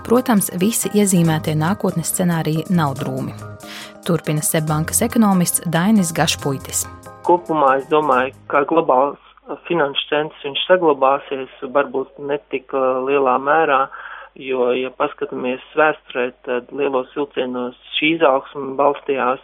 Protams, 0.07 0.53
visi 0.63 0.95
iezīmētie 0.95 1.57
nākotnes 1.59 2.15
scenāriji 2.15 2.69
nav 2.71 2.95
drūmi. 3.03 3.35
Turpina 4.07 4.47
Sebbankas 4.47 5.03
ekonomists 5.11 5.67
Dainis 5.67 6.15
Gašpuitis 6.15 6.87
kopumā 7.31 7.77
es 7.79 7.87
domāju, 7.91 8.35
ka 8.51 8.65
globāls 8.67 9.30
finanšu 9.69 10.07
centrs 10.11 10.47
viņš 10.47 10.65
saglabāsies, 10.69 11.53
varbūt 11.75 12.21
netik 12.31 12.73
lielā 13.07 13.37
mērā, 13.43 13.81
jo, 14.39 14.71
ja 14.77 14.93
paskatāmies 14.99 15.65
vēsturē, 15.79 16.31
tad 16.47 16.71
lielos 16.77 17.11
vilcienos 17.17 17.79
šī 17.97 18.15
izaugsme 18.17 18.77
balstījās 18.79 19.43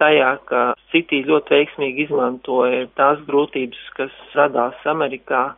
tajā, 0.00 0.30
ka 0.48 0.60
City 0.92 1.22
ļoti 1.28 1.56
veiksmīgi 1.56 2.06
izmantoja 2.08 2.86
tās 2.98 3.20
grūtības, 3.28 3.82
kas 3.98 4.14
radās 4.36 4.86
Amerikā, 4.88 5.50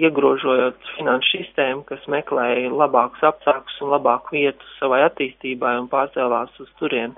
iegrožojot 0.00 0.78
finanšu 0.96 1.36
sistēmu, 1.36 1.84
kas 1.88 2.04
meklēja 2.08 2.70
labākus 2.72 3.24
apstākļus 3.28 3.82
un 3.84 3.92
labāku 3.92 4.38
vietu 4.38 4.70
savai 4.78 5.02
attīstībai 5.04 5.74
un 5.82 5.90
pārcēlās 5.92 6.54
uz 6.64 6.70
turieni 6.80 7.12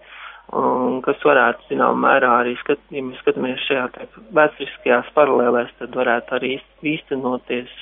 un 0.52 1.00
kas 1.04 1.22
varētu, 1.24 1.70
zinām, 1.70 2.02
mērā 2.04 2.30
arī, 2.42 2.54
skat, 2.60 2.82
ja 2.94 3.02
mēs 3.06 3.20
skatāmies 3.22 3.64
šajā 3.68 3.86
vēsturiskajās 4.36 5.10
paralēlēs, 5.16 5.72
tad 5.80 5.96
varētu 5.96 6.38
arī 6.38 6.52
īstenoties 6.94 7.72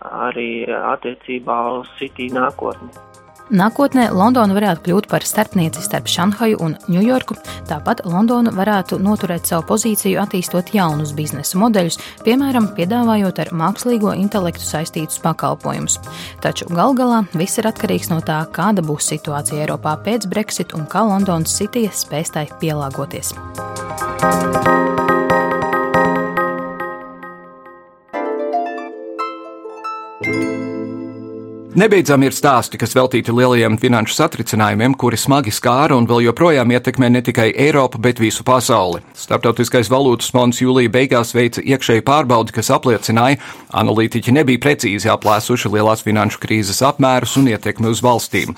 arī 0.00 0.50
attiecībā 0.66 1.60
uz 1.78 1.90
City 1.98 2.30
nākotni. 2.34 3.19
Nākotnē 3.50 4.04
Londona 4.14 4.54
varētu 4.54 4.84
kļūt 4.86 5.06
par 5.10 5.24
starpnieci 5.26 5.82
starp 5.82 6.06
Šanhaju 6.10 6.60
un 6.62 6.76
Ņujorku. 6.86 7.34
Tāpat 7.66 8.04
Londona 8.06 8.52
varētu 8.54 9.00
noturēt 9.02 9.50
savu 9.50 9.64
pozīciju, 9.72 10.20
attīstot 10.22 10.70
jaunus 10.76 11.10
biznesa 11.18 11.58
modeļus, 11.58 11.98
piemēram, 12.22 12.68
piedāvājot 12.76 13.42
ar 13.42 13.50
mākslīgo 13.50 14.14
intelektu 14.22 14.62
saistītus 14.62 15.18
pakalpojumus. 15.24 15.98
Taču 16.44 16.70
gal 16.70 16.94
galā 16.94 17.24
viss 17.34 17.58
ir 17.58 17.66
atkarīgs 17.72 18.12
no 18.14 18.20
tā, 18.22 18.44
kāda 18.54 18.86
būs 18.86 19.10
situācija 19.16 19.64
Eiropā 19.64 19.96
pēc 20.06 20.30
Brexit 20.30 20.76
un 20.78 20.86
kā 20.86 21.02
Londonas 21.10 21.58
City 21.58 21.88
spēs 21.90 22.30
tai 22.36 22.46
pielāgoties. 22.62 23.34
Nebeidzami 31.70 32.26
ir 32.26 32.34
stāsti, 32.34 32.80
kas 32.82 32.96
veltīti 32.98 33.30
lielajiem 33.30 33.76
finanšu 33.78 34.16
satricinājumiem, 34.16 34.96
kuri 34.98 35.14
smagi 35.14 35.52
skāra 35.54 35.94
un 35.94 36.08
vēl 36.10 36.24
joprojām 36.24 36.72
ietekmē 36.74 37.06
ne 37.14 37.20
tikai 37.22 37.52
Eiropu, 37.54 38.00
bet 38.02 38.18
visu 38.18 38.42
pasauli. 38.42 38.98
Startautiskais 39.14 39.86
valūtas 39.92 40.32
fonds 40.34 40.58
jūlijā 40.58 40.90
beigās 40.90 41.30
veica 41.30 41.62
iekšēju 41.62 42.02
pārbaudi, 42.08 42.56
kas 42.56 42.72
apliecināja, 42.74 43.38
ka 43.38 43.84
analītiķi 43.84 44.34
nebija 44.34 44.58
precīzi 44.64 45.12
aplēsuši 45.14 45.70
lielās 45.70 46.02
finanšu 46.02 46.40
krīzes 46.42 46.82
apmērus 46.88 47.36
un 47.38 47.52
ietekmi 47.52 47.86
uz 47.94 48.02
valstīm. 48.02 48.56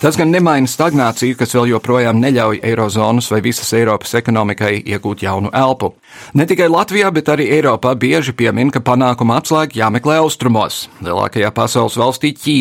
Tas 0.00 0.16
gan 0.16 0.32
nemaina 0.32 0.64
stagnāciju, 0.64 1.36
kas 1.36 1.52
vēl 1.58 1.74
joprojām 1.74 2.16
neļauj 2.24 2.62
Eirozonas 2.64 3.28
vai 3.28 3.42
visas 3.44 3.76
Eiropas 3.76 4.16
ekonomikai 4.16 4.78
iegūt 4.80 5.26
jaunu 5.26 5.52
elpu. 5.52 5.92
Ne 6.32 6.48
tikai 6.48 6.70
Latvijā, 6.72 7.12
bet 7.12 7.28
arī 7.28 7.50
Eiropā 7.58 7.92
bieži 7.92 8.32
piemin, 8.32 8.72
ka 8.72 8.80
panākuma 8.80 9.42
atslēga 9.42 9.82
jāmeklē 9.84 10.22
austrumos, 10.24 10.86
lielākajā 11.04 11.52
pasaules 11.52 12.00
valstī 12.00 12.32
Ķīnā. 12.32 12.53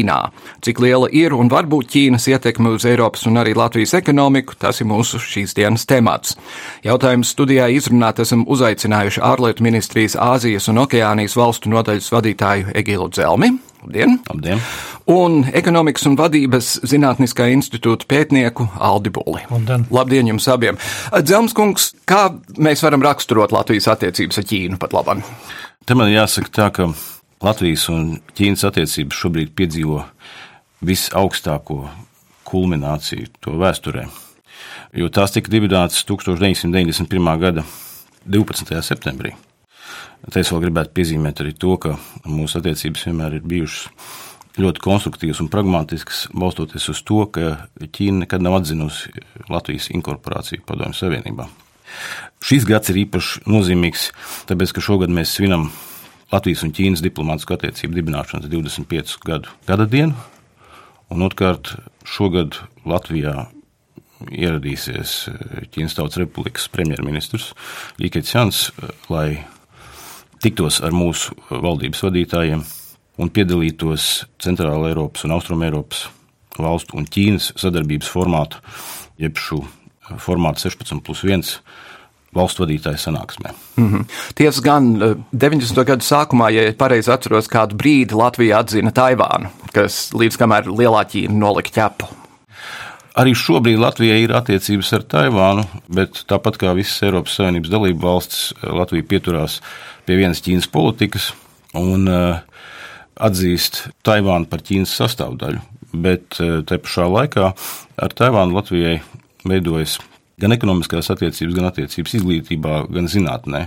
Cik 0.63 0.79
liela 0.83 1.09
ir 1.11 1.35
un 1.37 1.51
var 1.51 1.67
būt 1.69 1.91
Ķīnas 1.93 2.27
ietekme 2.31 2.73
uz 2.73 2.87
Eiropas 2.89 3.27
un 3.29 3.37
arī 3.41 3.53
Latvijas 3.57 3.93
ekonomiku, 3.99 4.57
tas 4.59 4.81
ir 4.81 4.89
mūsu 4.89 5.21
šīs 5.21 5.53
dienas 5.57 5.85
temats. 5.89 6.37
Jautājumu 6.85 7.27
studijā 7.27 7.69
izrunāt 7.73 8.19
esam 8.23 8.45
uzaicinājuši 8.49 9.21
ārlietu 9.23 9.65
ministrijas 9.65 10.17
Āzijas 10.19 10.69
un 10.71 10.81
Okeānijas 10.85 11.37
valstu 11.37 11.71
nodaļas 11.73 12.09
vadītāju 12.15 12.73
Egilu 12.81 13.09
Dzelmi. 13.13 13.53
Labdien! 13.83 14.19
Labdien. 14.29 14.61
Un 15.11 15.41
ekonomikas 15.51 16.05
un 16.07 16.15
vadības 16.15 16.69
zinātniskā 16.87 17.49
institūta 17.51 18.07
pētnieku 18.07 18.69
Aldi 18.79 19.11
Buli. 19.11 19.43
Labdien. 19.51 19.83
Labdien 19.91 20.29
jums 20.31 20.47
abiem! 20.47 20.79
Dzemskungs, 21.11 21.91
kā 22.07 22.29
mēs 22.55 22.83
varam 22.85 23.03
raksturot 23.03 23.51
Latvijas 23.51 23.89
attiecības 23.91 24.39
ar 24.39 24.47
Ķīnu 24.47 24.79
pat 24.79 24.95
labam? 24.95 25.25
Te 25.83 25.97
man 25.99 26.13
jāsaka 26.13 26.53
tā, 26.55 26.69
ka 26.71 26.87
Latvijas 27.43 27.89
un 27.91 28.21
Ķīnas 28.37 28.61
attiecības 28.69 29.17
šobrīd 29.19 29.49
piedzīvo 29.57 29.97
visaugstāko 30.87 31.81
kulmināciju 32.47 33.27
to 33.43 33.57
vēsturē. 33.59 34.05
Jo 34.95 35.09
tās 35.11 35.35
tika 35.35 35.51
dibinātas 35.51 36.05
1991. 36.07 37.31
gada 37.41 37.65
12. 38.23 38.79
septembrī. 38.87 39.33
Te 40.31 40.39
es 40.39 40.53
vēl 40.53 40.69
gribētu 40.69 40.95
piezīmēt 40.95 41.43
arī 41.43 41.51
to, 41.59 41.75
ka 41.83 41.97
mūsu 42.23 42.61
attiecības 42.61 43.09
vienmēr 43.09 43.35
ir 43.41 43.47
bijušas 43.51 43.91
ļoti 44.63 44.83
konstruktīvs 44.85 45.43
un 45.43 45.51
pragmatisks, 45.51 46.29
balstoties 46.31 46.87
uz 46.95 47.03
to, 47.03 47.25
ka 47.27 47.65
Ķīna 47.83 48.23
nekad 48.23 48.45
nav 48.45 48.61
atzinusi 48.61 49.11
Latvijas 49.51 49.91
inkorporāciju 49.91 50.63
Padomju 50.63 50.95
Savienībā. 50.95 51.51
Šis 52.39 52.63
gads 52.69 52.93
ir 52.93 53.03
īpaši 53.03 53.43
nozīmīgs, 53.51 54.13
tāpēc, 54.47 54.77
ka 54.77 54.91
šogad 54.93 55.11
mēs 55.11 55.35
svinam 55.35 55.73
Latvijas 56.33 56.63
un 56.65 56.71
Ķīnas 56.73 57.03
diplomātisku 57.05 57.53
attiecību 57.53 57.99
dibināšanas 57.99 58.49
25 58.49 59.17
gadu 59.21 59.51
gada 59.67 59.85
dienu, 59.85 60.15
un 61.13 61.25
otrkārt 61.27 61.75
šogad 62.09 62.57
Latvijā 62.89 63.45
ieradīsies 64.31 65.13
Ķīnas 65.73 65.97
Tautas 65.97 66.17
Republikas 66.23 66.65
premjerministrs 66.73 67.51
Līkets 68.01 68.33
Jans, 68.33 68.63
lai 69.13 69.43
tiktos 70.41 70.81
ar 70.81 70.95
mūsu 70.95 71.37
valdības 71.51 72.01
vadītājiem 72.07 72.65
un 73.21 73.29
piedalītos 73.29 74.25
Centrāla 74.41 74.89
Eiropas 74.89 75.27
un 75.27 75.35
Austrum 75.37 75.61
Eiropas 75.67 76.07
valstu 76.57 76.97
un 76.97 77.05
Ķīnas 77.09 77.51
sadarbības 77.61 78.09
formātu, 78.09 78.61
jeb 79.21 79.37
šo 79.37 79.61
formātu 80.21 80.65
16 80.65 81.05
plus 81.05 81.23
1 81.29 81.59
valstu 82.35 82.63
vadītāju 82.63 82.99
sanāksmē. 83.01 83.53
Mm 83.77 83.91
-hmm. 83.91 84.05
Tiesa 84.35 84.61
gan 84.61 84.89
90. 85.31 85.81
Eh, 85.81 85.85
gadu 85.85 86.05
sākumā, 86.05 86.49
ja 86.53 86.73
pareizi 86.73 87.11
atceros, 87.11 87.47
kādu 87.47 87.75
brīdi 87.75 88.17
Latvija 88.17 88.59
atzina 88.59 88.91
Taivānu, 88.91 89.49
kas 89.73 90.11
līdz 90.13 90.37
kamēr 90.37 90.67
Lielā 90.67 91.05
Ķīna 91.05 91.37
nolika 91.37 91.69
ķepu. 91.69 92.07
Arī 93.15 93.35
šobrīd 93.35 93.77
Latvijai 93.77 94.23
ir 94.23 94.31
attiecības 94.33 94.93
ar 94.93 95.03
Taivānu, 95.03 95.65
bet 95.87 96.25
tāpat 96.27 96.57
kā 96.57 96.73
visas 96.75 97.03
Eiropas 97.03 97.35
Savienības 97.35 97.69
dalību 97.69 98.01
valstis, 98.01 98.53
Latvija 98.63 99.03
pieturās 99.03 99.61
pie 100.05 100.15
vienas 100.15 100.41
Ķīnas 100.41 100.67
politikas. 100.67 101.33
Un, 101.73 102.07
uh, 102.07 102.37
atzīst 103.19 103.87
Taivānu 104.05 104.49
par 104.49 104.63
Ķīnas 104.65 104.93
sastāvdaļu, 104.97 105.61
bet 105.93 106.39
eh, 106.41 106.61
te 106.67 106.79
pašā 106.81 107.07
laikā 107.09 107.51
ar 108.03 108.17
Taivānu 108.17 108.57
Latvijai 108.57 108.97
veidojas 109.47 109.99
gan 110.43 110.55
ekonomiskās 110.55 111.11
attiecības, 111.13 111.55
gan 111.55 111.69
attiecības 111.71 112.15
izglītībā, 112.19 112.83
gan 112.93 113.09
zinātnē. 113.11 113.65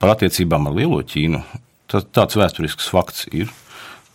Par 0.00 0.14
attiecībām 0.14 0.68
ar 0.68 0.76
Lielo 0.76 1.02
Ķīnu 1.02 1.42
tāds 1.90 2.38
vēsturisks 2.38 2.90
fakts 2.92 3.26
ir, 3.34 3.50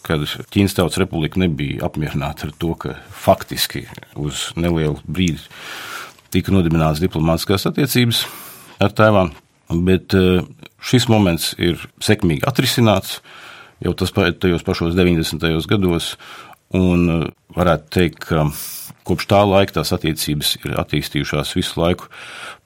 kad 0.05 0.23
Ķīnas 0.53 0.75
Tautas 0.77 0.99
Republika 1.01 1.39
nebija 1.41 1.85
apmierināta 1.87 2.47
ar 2.47 2.55
to, 2.59 2.73
ka 2.79 2.95
faktiski 3.23 3.85
uz 4.19 4.49
nelielu 4.59 4.99
brīdi 5.05 5.43
tika 6.31 6.53
nodibināts 6.53 7.01
diplomātiskās 7.03 7.67
attiecības 7.69 8.23
ar 8.81 8.93
Taivānu, 8.95 9.35
bet 9.85 10.15
eh, 10.17 10.41
šis 10.83 11.07
moments 11.11 11.51
ir 11.59 11.81
sekmīgi 12.03 12.47
atrisināts 12.47 13.19
jau 13.81 13.93
tas 13.97 14.13
tajos 14.13 14.63
pašos 14.65 14.95
90. 14.97 15.67
gados. 15.69 16.15
Un 16.77 17.07
uh, 17.11 17.23
varētu 17.55 17.89
teikt, 17.91 18.27
ka 18.29 18.45
kopš 19.07 19.27
tā 19.31 19.41
laika 19.47 19.79
tās 19.79 19.91
attiecības 19.95 20.53
ir 20.61 20.77
attīstījušās 20.79 21.55
visu 21.57 21.81
laiku 21.81 22.07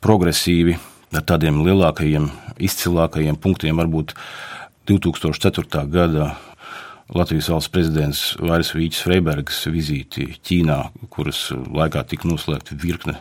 progresīvi, 0.04 0.76
ar 1.16 1.24
tādiem 1.26 1.62
lielākajiem, 1.66 2.28
izcilākajiem 2.62 3.40
punktiem. 3.42 3.80
Varbūt 3.82 4.14
2004. 4.90 5.86
gada 5.90 6.36
Latvijas 7.16 7.52
valsts 7.54 7.70
prezidents 7.70 8.22
Vairs 8.42 8.72
Vīķis 8.74 9.04
Freibergs 9.06 9.60
vizīti 9.70 10.32
Ķīnā, 10.42 10.80
kuras 11.14 11.48
laikā 11.54 12.02
tika 12.10 12.30
noslēgta 12.30 12.78
virkne 12.82 13.20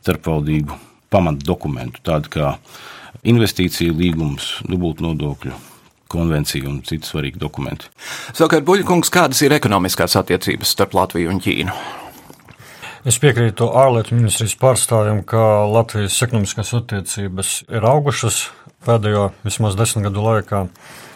starpvaldību 0.00 0.76
pamatdokumentu, 1.12 2.00
tādu 2.04 2.32
kā 2.32 2.54
investīciju 3.28 3.96
līgums, 3.96 4.54
dubultnodokļu 4.68 5.56
konvencija 6.08 6.68
un 6.68 6.82
citi 6.86 7.08
svarīgi 7.08 7.40
dokumenti. 7.40 7.90
Savukārt, 8.32 8.66
Buļbuļkungs, 8.66 9.12
kādas 9.12 9.42
ir 9.44 9.54
ekonomiskās 9.56 10.16
attiecības 10.20 10.76
starp 10.76 10.96
Latviju 10.98 11.32
un 11.32 11.42
Ķīnu? 11.44 11.74
Es 13.08 13.16
piekrītu 13.22 13.70
ārlietu 13.78 14.16
ministrijas 14.18 14.56
pārstāvjiem, 14.60 15.22
ka 15.28 15.64
Latvijas 15.70 16.16
ekonomiskās 16.26 16.74
attiecības 16.80 17.52
ir 17.70 17.86
augušas 17.88 18.48
pēdējo 18.84 19.28
vismaz 19.46 19.76
desmit 19.78 20.08
gadu 20.08 20.24
laikā. 20.24 20.64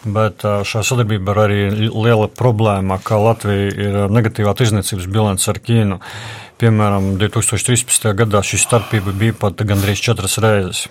Bet 0.03 0.43
šā 0.43 0.81
sadarbība 0.83 1.31
ir 1.31 1.41
arī 1.43 1.59
liela 1.91 2.27
problēma, 2.27 2.97
ka 3.03 3.19
Latvija 3.21 3.69
ir 3.71 3.99
negatīvā 4.11 4.55
tirzniecības 4.59 5.07
bilance 5.11 5.47
ar 5.51 5.61
Ķīnu. 5.63 5.99
Piemēram, 6.59 7.13
2013. 7.21 8.09
gadā 8.19 8.43
šī 8.43 8.59
starpība 8.63 9.15
bija 9.19 9.37
pat 9.45 9.63
gandrīz 9.67 10.03
četras 10.03 10.39
reizes. 10.43 10.87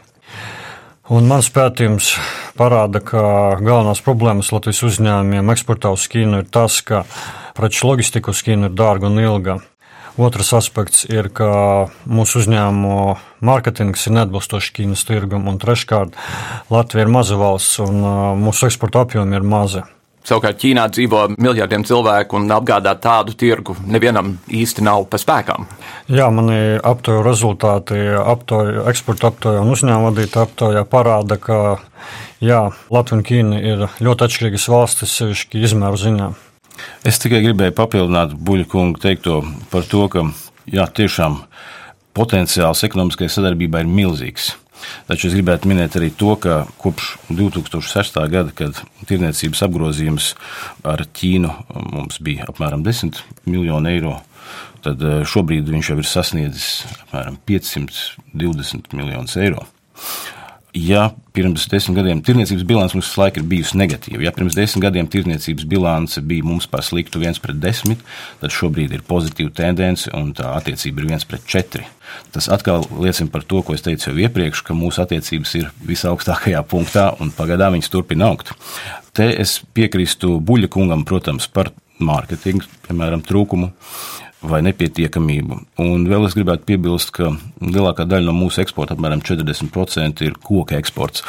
Un 1.11 1.27
mans 1.27 1.49
pētījums 1.51 2.13
parāda, 2.55 3.01
ka 3.03 3.23
galvenās 3.59 3.99
problēmas 4.07 4.53
Latvijas 4.55 4.85
uzņēmumiem 4.87 5.49
eksportā 5.51 5.91
uz 5.91 6.05
Ķīnu 6.07 6.45
ir 6.45 6.47
tas, 6.47 6.77
ka 6.87 7.01
preču 7.59 7.89
logistika 7.89 8.31
uz 8.31 8.43
Ķīnu 8.47 8.69
ir 8.69 8.77
dārga 8.79 9.11
un 9.11 9.19
ilga. 9.19 9.57
Otrs 10.15 10.53
aspekts 10.55 11.03
ir, 11.09 11.27
ka 11.35 11.89
mūsu 12.07 12.45
uzņēmumu 12.45 13.17
mārketings 13.43 14.07
ir 14.07 14.15
neatbilstošs 14.15 14.71
Ķīnas 14.77 15.03
tirgum, 15.09 15.51
un 15.51 15.59
treškārt, 15.59 16.15
Latvija 16.71 17.09
ir 17.09 17.11
maza 17.11 17.41
valsts 17.41 17.83
un 17.83 17.99
mūsu 18.45 18.71
eksporta 18.71 19.03
apjomi 19.03 19.41
ir 19.41 19.43
mazi. 19.43 19.83
Savukārt 20.23 20.61
Ķīnā 20.63 20.85
dzīvo 20.95 21.25
miljardiem 21.43 21.83
cilvēku 21.87 22.39
un 22.39 22.47
apgādāt 22.55 23.01
tādu 23.03 23.35
tirgu 23.35 23.75
nevienam 23.91 24.37
īsti 24.47 24.85
nav 24.87 25.09
pa 25.11 25.19
spēkām. 25.19 25.67
Jā, 26.15 26.29
mani 26.31 26.79
aptauju 26.79 27.25
rezultāti, 27.27 27.99
aptauju, 28.23 28.85
eksporta 28.93 29.33
aptauja 29.33 29.65
un 29.65 29.73
uzņēmuma 29.75 30.13
vadīta 30.13 30.45
aptaujā 30.47 30.85
parāda, 30.87 31.41
ka 31.43 31.59
jā, 32.39 32.63
Latvija 32.95 33.19
un 33.19 33.27
Ķīna 33.27 33.61
ir 33.67 33.85
ļoti 33.99 34.29
atšķirīgas 34.29 34.71
valstis, 34.71 35.19
sevišķi 35.19 35.67
izmēru 35.67 35.99
ziņā. 36.05 36.31
Es 37.07 37.19
tikai 37.23 37.43
gribēju 37.43 37.75
papildināt 37.77 38.39
Buļbuļs 38.39 38.71
kungu 38.71 39.03
teikto 39.03 39.43
par 39.75 39.91
to, 39.91 40.07
ka 40.13 40.29
jā, 40.71 40.87
tiešām 40.87 41.43
potenciāls 42.15 42.87
ekonomiskai 42.87 43.27
sadarbībai 43.33 43.83
ir 43.83 43.91
milzīgs. 43.91 44.53
Taču 45.09 45.29
es 45.29 45.37
gribētu 45.37 45.71
minēt 45.71 45.97
arī 45.99 46.11
to, 46.17 46.35
ka 46.41 46.63
kopš 46.83 47.15
2006. 47.31 48.19
gada, 48.33 48.55
kad 48.57 48.83
tirniecības 49.09 49.65
apgrozījums 49.69 50.33
ar 50.89 51.05
Ķīnu 51.07 51.53
mums 51.93 52.21
bija 52.25 52.49
apmēram 52.53 52.85
10 52.87 53.23
miljoni 53.47 53.97
eiro, 53.97 54.19
tad 54.85 55.03
eh, 55.03 55.23
šobrīd 55.29 55.71
viņš 55.71 55.93
jau 55.93 55.99
ir 56.03 56.11
sasniedzis 56.11 56.69
apmēram 57.07 57.39
520 57.49 58.97
miljonus 58.99 59.39
eiro 59.41 59.67
ja 60.73 61.11
pirms 61.37 61.67
desmit 61.69 61.99
gadiem 61.99 62.21
tirniecības 62.25 62.65
bilance 62.69 62.97
mums 62.97 63.09
visu 63.09 63.21
laiku 63.21 63.41
ir 63.41 63.49
bijusi 63.49 63.77
negatīva, 63.81 64.23
ja 64.25 64.33
pirms 64.33 64.57
desmit 64.57 64.85
gadiem 64.87 65.09
tirniecības 65.13 65.67
bilance 65.69 66.23
bija 66.25 66.45
mums 66.49 66.69
par 66.69 66.85
sliktu 66.85 67.21
viens 67.21 67.41
pret 67.41 67.59
desmit, 67.61 68.01
tad 68.41 68.53
šobrīd 68.53 68.93
ir 68.97 69.05
pozitīva 69.09 69.53
tendence 69.57 70.13
un 70.17 70.33
tā 70.37 70.55
attiecība 70.57 71.03
ir 71.03 71.11
viens 71.13 71.29
pret 71.29 71.45
četri. 71.49 71.85
Tas 72.33 72.49
atkal 72.53 72.85
liecina 73.01 73.33
par 73.33 73.45
to, 73.49 73.63
ko 73.65 73.77
es 73.77 73.85
teicu 73.85 74.11
jau 74.11 74.25
iepriekš, 74.25 74.65
ka 74.65 74.77
mūsu 74.77 75.05
attiecības 75.05 75.55
ir 75.61 75.71
visaugstākajā 75.89 76.65
punktā 76.69 77.11
un 77.21 77.33
pagaidām 77.37 77.77
viņas 77.77 77.93
turpina 77.93 78.33
augt. 78.33 78.53
Te 79.17 79.29
es 79.33 79.59
piekrīstu 79.77 80.39
Buļļa 80.41 80.73
kungam, 80.73 81.07
protams, 81.09 81.49
par 81.53 81.73
mārketingu, 82.03 82.69
piemēram, 82.89 83.25
trūkumu 83.25 83.73
vai 84.43 84.61
nepietiekamību. 84.67 85.59
Un 85.83 86.07
vēl 86.11 86.27
es 86.27 86.37
gribētu 86.37 86.67
piebilst, 86.69 87.13
ka 87.17 87.31
lielākā 87.63 88.07
daļa 88.09 88.29
no 88.29 88.35
mūsu 88.37 88.63
eksporta, 88.65 88.97
apmēram 88.97 89.23
40%, 89.25 90.25
ir 90.27 90.39
koka 90.43 90.79
eksports. 90.81 91.25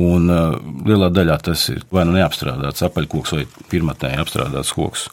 Un 0.00 0.30
uh, 0.30 0.58
lielā 0.86 1.10
daļā 1.12 1.38
tas 1.50 1.64
ir 1.72 1.82
vai 1.92 2.04
nu 2.06 2.14
neapstrādāts 2.18 2.84
apaļkoks 2.86 3.34
vai 3.36 3.46
pirmotnēji 3.72 4.20
apstrādāts 4.22 4.74
koks. 4.76 5.08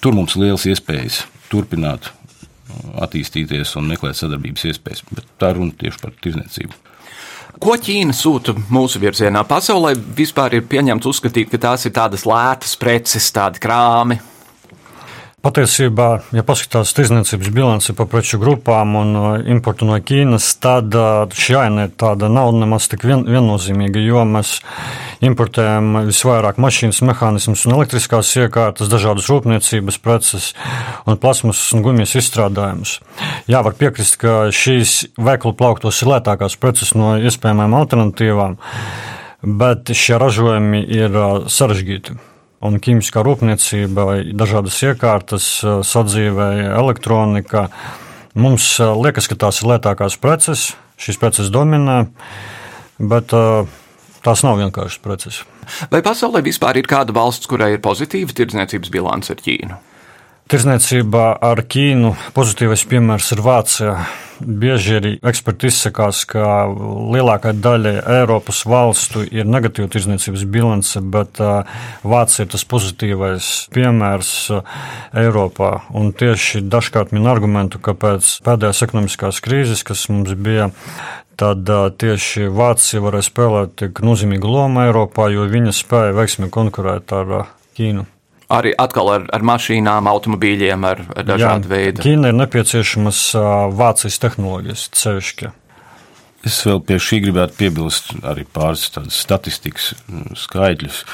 Tur 0.00 0.16
mums 0.16 0.36
ir 0.36 0.46
liels 0.46 0.64
iespējas 0.70 1.24
turpināt 1.52 2.08
uh, 2.08 3.02
attīstīties 3.04 3.74
un 3.80 3.90
meklēt 3.90 4.20
sadarbības 4.20 4.70
iespējas, 4.70 5.04
bet 5.10 5.28
tā 5.42 5.52
runa 5.58 5.76
tieši 5.76 6.02
par 6.02 6.16
tirdzniecību. 6.22 6.86
Ko 7.60 7.74
Ķīna 7.76 8.14
sūta 8.16 8.54
mūsu 8.72 9.00
virzienā? 9.02 9.42
Pasaulē 9.44 9.92
vispār 10.16 10.54
ir 10.56 10.68
pieņemts 10.70 11.08
uzskatīt, 11.10 11.50
ka 11.50 11.58
tās 11.60 11.84
ir 11.84 11.92
tādas 11.96 12.22
lētas 12.28 12.76
preces, 12.80 13.26
tādi 13.36 13.60
krāmi, 13.60 14.16
Patiesībā, 15.40 16.06
ja 16.36 16.42
paskatās 16.44 16.90
tirdzniecības 16.92 17.48
bilanci 17.56 17.94
pa 17.96 18.04
preču 18.04 18.36
grupām 18.42 18.90
un 19.00 19.14
uh, 19.16 19.28
importu 19.48 19.86
no 19.88 19.96
Ķīnas, 19.96 20.50
tad 20.60 20.92
uh, 20.92 21.32
šī 21.32 21.54
aina 21.62 21.86
tāda 21.88 22.28
nav 22.28 22.50
nemaz 22.52 22.90
tik 22.92 23.06
vien, 23.08 23.22
viennozīmīga, 23.24 24.02
jo 24.04 24.26
mēs 24.28 24.58
importējam 25.24 26.02
visvairāk 26.10 26.60
mašīnas, 26.60 27.00
mehānismus 27.08 27.64
un 27.64 27.78
elektriskās 27.78 28.34
iekārtas, 28.36 28.92
dažādas 28.92 29.32
rūpniecības 29.32 29.96
preces 30.04 30.52
un 31.08 31.16
plasmasas 31.16 31.72
un 31.72 31.88
gumijas 31.88 32.18
izstrādājumus. 32.20 32.98
Jā, 33.48 33.64
var 33.64 33.80
piekrist, 33.80 34.20
ka 34.20 34.50
šīs 34.52 35.06
veikalu 35.16 35.56
plauktos 35.56 36.02
ir 36.04 36.12
lētākās 36.18 36.60
preces 36.60 36.92
no 36.92 37.14
iespējamām 37.16 37.80
alternatīvām, 37.80 38.60
bet 39.64 39.96
šie 39.96 40.20
ražojumi 40.20 40.84
ir 40.84 41.16
uh, 41.16 41.48
sarežģīti 41.48 42.26
un 42.66 42.76
ķīmiskā 42.82 43.22
rūpniecība, 43.24 44.06
vai 44.06 44.18
dažādas 44.36 44.76
iekārtas, 44.84 45.48
sadzīvē, 45.86 46.50
elektronika. 46.76 47.68
Mums 48.38 48.74
liekas, 48.78 49.30
ka 49.30 49.38
tās 49.46 49.62
ir 49.62 49.72
lētākās 49.72 50.18
preces, 50.20 50.70
šīs 51.00 51.18
preces 51.20 51.50
dominē, 51.52 52.04
bet 53.00 53.32
tās 54.24 54.44
nav 54.46 54.60
vienkāršas 54.60 55.02
preces. 55.02 55.42
Vai 55.90 56.02
pasaulē 56.04 56.42
vispār 56.44 56.80
ir 56.80 56.88
kāda 56.90 57.14
valsts, 57.16 57.48
kurai 57.50 57.72
ir 57.76 57.84
pozitīva 57.84 58.34
tirdzniecības 58.36 58.92
bilance 58.92 59.32
ar 59.32 59.40
Ķīnu? 59.44 59.78
Tirzniecībā 60.50 61.36
ar 61.46 61.60
Ķīnu 61.70 62.08
pozitīvais 62.34 62.82
piemērs 62.90 63.28
ir 63.36 63.42
Vācija. 63.46 63.92
Bieži 64.40 64.96
arī 64.96 65.12
eksperti 65.30 65.70
izsakās, 65.70 66.24
ka 66.26 66.64
lielākai 67.14 67.52
daļai 67.54 67.92
Eiropas 68.16 68.64
valstu 68.66 69.22
ir 69.30 69.46
negatīva 69.46 69.86
tirzniecības 69.94 70.42
bilance, 70.50 71.04
bet 71.14 71.38
Vācija 72.02 72.48
ir 72.48 72.50
tas 72.56 72.66
pozitīvais 72.66 73.52
piemērs 73.70 74.34
Eiropā. 75.22 75.72
Un 75.94 76.10
tieši 76.18 76.66
dažkārt 76.66 77.14
min 77.14 77.30
argumentu, 77.30 77.78
ka 77.78 77.94
pēc 77.94 78.40
pēdējās 78.42 78.82
ekonomiskās 78.90 79.38
krīzes, 79.46 79.86
kas 79.86 80.08
mums 80.10 80.34
bija, 80.34 80.72
tad 81.38 81.62
tieši 82.02 82.50
Vācija 82.50 83.06
varēja 83.06 83.30
spēlēt 83.30 83.82
tik 83.84 84.02
nozīmīgu 84.02 84.56
lomu 84.58 84.88
Eiropā, 84.88 85.30
jo 85.30 85.46
viņa 85.46 85.78
spēja 85.78 86.16
veiksmīgi 86.18 86.58
konkurēt 86.58 87.14
ar 87.22 87.36
Ķīnu 87.78 88.10
arī 88.50 88.72
atkal 88.78 89.12
ar, 89.14 89.28
ar 89.34 89.46
mašīnām, 89.46 90.10
automobīļiem, 90.10 90.86
ar, 90.88 91.04
ar 91.14 91.28
dažādu 91.28 91.70
veidu. 91.70 92.04
Ķīna 92.04 92.32
ir 92.32 92.38
nepieciešamas 92.40 93.22
Vācijas 93.78 94.20
tehnoloģijas 94.22 94.86
cevišķi. 95.00 95.52
Es 96.48 96.62
vēl 96.64 96.80
pie 96.88 96.96
šī 97.02 97.20
gribētu 97.26 97.58
piebilst 97.58 98.14
arī 98.24 98.46
pāris 98.48 98.88
statistikas 99.12 99.92
skaitļus. 100.40 101.04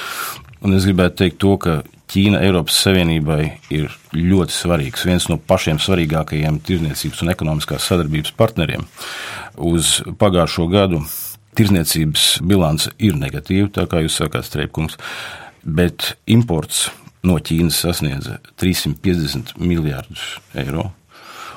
Un 0.66 0.77
es 0.77 0.87
gribētu 0.87 1.25
teikt 1.25 1.40
to, 1.42 1.57
ka 1.62 1.81
Ķīna 2.07 2.38
Eiropas 2.46 2.77
Savienībai 2.85 3.40
ir 3.75 3.90
ļoti 4.14 4.55
svarīgs, 4.55 5.03
viens 5.09 5.27
no 5.27 5.40
pašiem 5.42 5.81
svarīgākajiem 5.83 6.61
tirdzniecības 6.62 7.25
un 7.25 7.33
ekonomiskās 7.33 7.88
sadarbības 7.90 8.37
partneriem. 8.38 8.87
Uz 9.59 9.96
pagājušo 10.20 10.68
gadu 10.70 11.03
tirdzniecības 11.59 12.29
bilance 12.46 12.92
ir 13.03 13.18
negatīva, 13.18 13.72
tā 13.75 13.88
kā 13.90 14.05
jūs 14.05 14.20
sakāt, 14.22 14.46
Streipkungs, 14.46 15.01
bet 15.66 16.12
imports 16.31 16.87
no 17.26 17.38
Ķīnas 17.42 17.80
sasniedza 17.84 18.38
350 18.60 19.56
miljardus 19.60 20.36
eiro. 20.56 20.90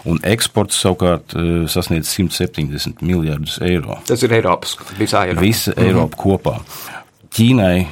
Un 0.08 0.22
eksports 0.24 0.80
savukārt 0.80 1.36
eh, 1.36 1.66
sasniedz 1.72 2.12
170 2.16 3.04
miljardus 3.06 3.60
eiro. 3.66 4.00
Tas 4.08 4.24
ir 4.24 4.34
Eiropas, 4.38 4.78
visā 5.00 5.26
Eiropā. 5.28 5.44
Visa 5.44 5.74
mhm. 5.76 5.86
Eiropa 5.86 6.16
-hmm. 6.16 6.24
kopā. 6.24 6.56
Ķīnai 7.36 7.88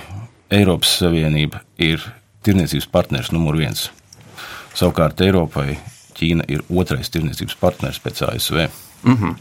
Eiropas 0.52 0.98
Savienība 1.02 1.62
ir 1.78 2.02
tirniecības 2.44 2.88
partners 2.88 3.32
numur 3.32 3.58
viens. 3.58 3.90
Savukārt 4.74 5.22
Eiropai 5.22 5.78
Ķīna 6.18 6.48
ir 6.48 6.64
otrais 6.70 7.10
tirniecības 7.10 7.56
partners 7.60 8.00
pēc 8.02 8.24
ASV. 8.26 8.70
Mm 9.04 9.14
-hmm. 9.14 9.36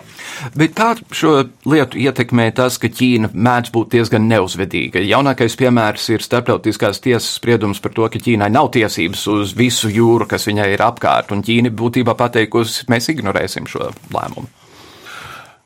Bet 0.54 0.74
kā 0.74 0.96
šo 1.12 1.44
lietu 1.64 1.98
ietekmē 1.98 2.50
tas, 2.54 2.78
ka 2.78 2.88
Ķīna 2.88 3.30
mēdz 3.32 3.72
būt 3.72 3.90
diezgan 3.90 4.28
neuzvedīga? 4.28 5.00
Jaunākais 5.00 5.56
piemērs 5.56 6.08
ir 6.12 6.22
starptautiskās 6.22 7.00
tiesas 7.00 7.34
spriedums 7.34 7.80
par 7.80 7.92
to, 7.92 8.08
ka 8.08 8.18
Ķīnai 8.18 8.50
nav 8.50 8.70
tiesības 8.70 9.26
uz 9.26 9.56
visu 9.56 9.88
jūru, 9.88 10.26
kas 10.26 10.46
viņai 10.46 10.72
ir 10.72 10.82
apkārt, 10.82 11.32
un 11.32 11.42
Ķīna 11.42 11.70
būtībā 11.70 12.14
pateikusi, 12.14 12.84
mēs 12.88 13.08
ignorēsim 13.08 13.66
šo 13.66 13.90
lēmumu. 14.12 14.46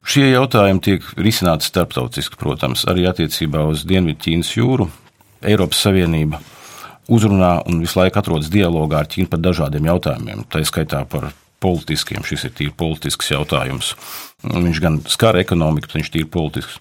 Šie 0.00 0.30
jautājumi 0.30 0.80
tiek 0.80 1.02
risināti 1.16 1.64
starptautiski, 1.68 2.36
protams, 2.40 2.86
arī 2.88 3.04
attiecībā 3.10 3.66
uz 3.68 3.84
Dienvidķīnas 3.84 4.56
jūru. 4.56 4.88
Eiropas 5.42 5.82
Savienība 5.82 6.40
uzrunā 7.08 7.62
un 7.66 7.80
visu 7.82 7.98
laiku 7.98 8.18
atrodas 8.18 8.48
dialogā 8.52 9.02
ar 9.02 9.10
Ķīnu 9.10 9.28
par 9.28 9.42
dažādiem 9.44 9.86
jautājumiem, 9.90 10.44
tā 10.48 10.62
skaitā 10.64 11.04
par 11.04 11.32
politiskiem. 11.60 12.24
Šis 12.26 12.46
ir 12.48 12.54
tīri 12.56 12.74
politisks 12.76 13.30
jautājums. 13.32 13.94
Viņš 14.44 14.80
gan 14.82 15.00
skar 15.10 15.38
ekonomiku, 15.40 15.88
bet 15.88 15.98
viņš 15.98 16.10
ir 16.10 16.16
tīri 16.16 16.30
politisks. 16.32 16.80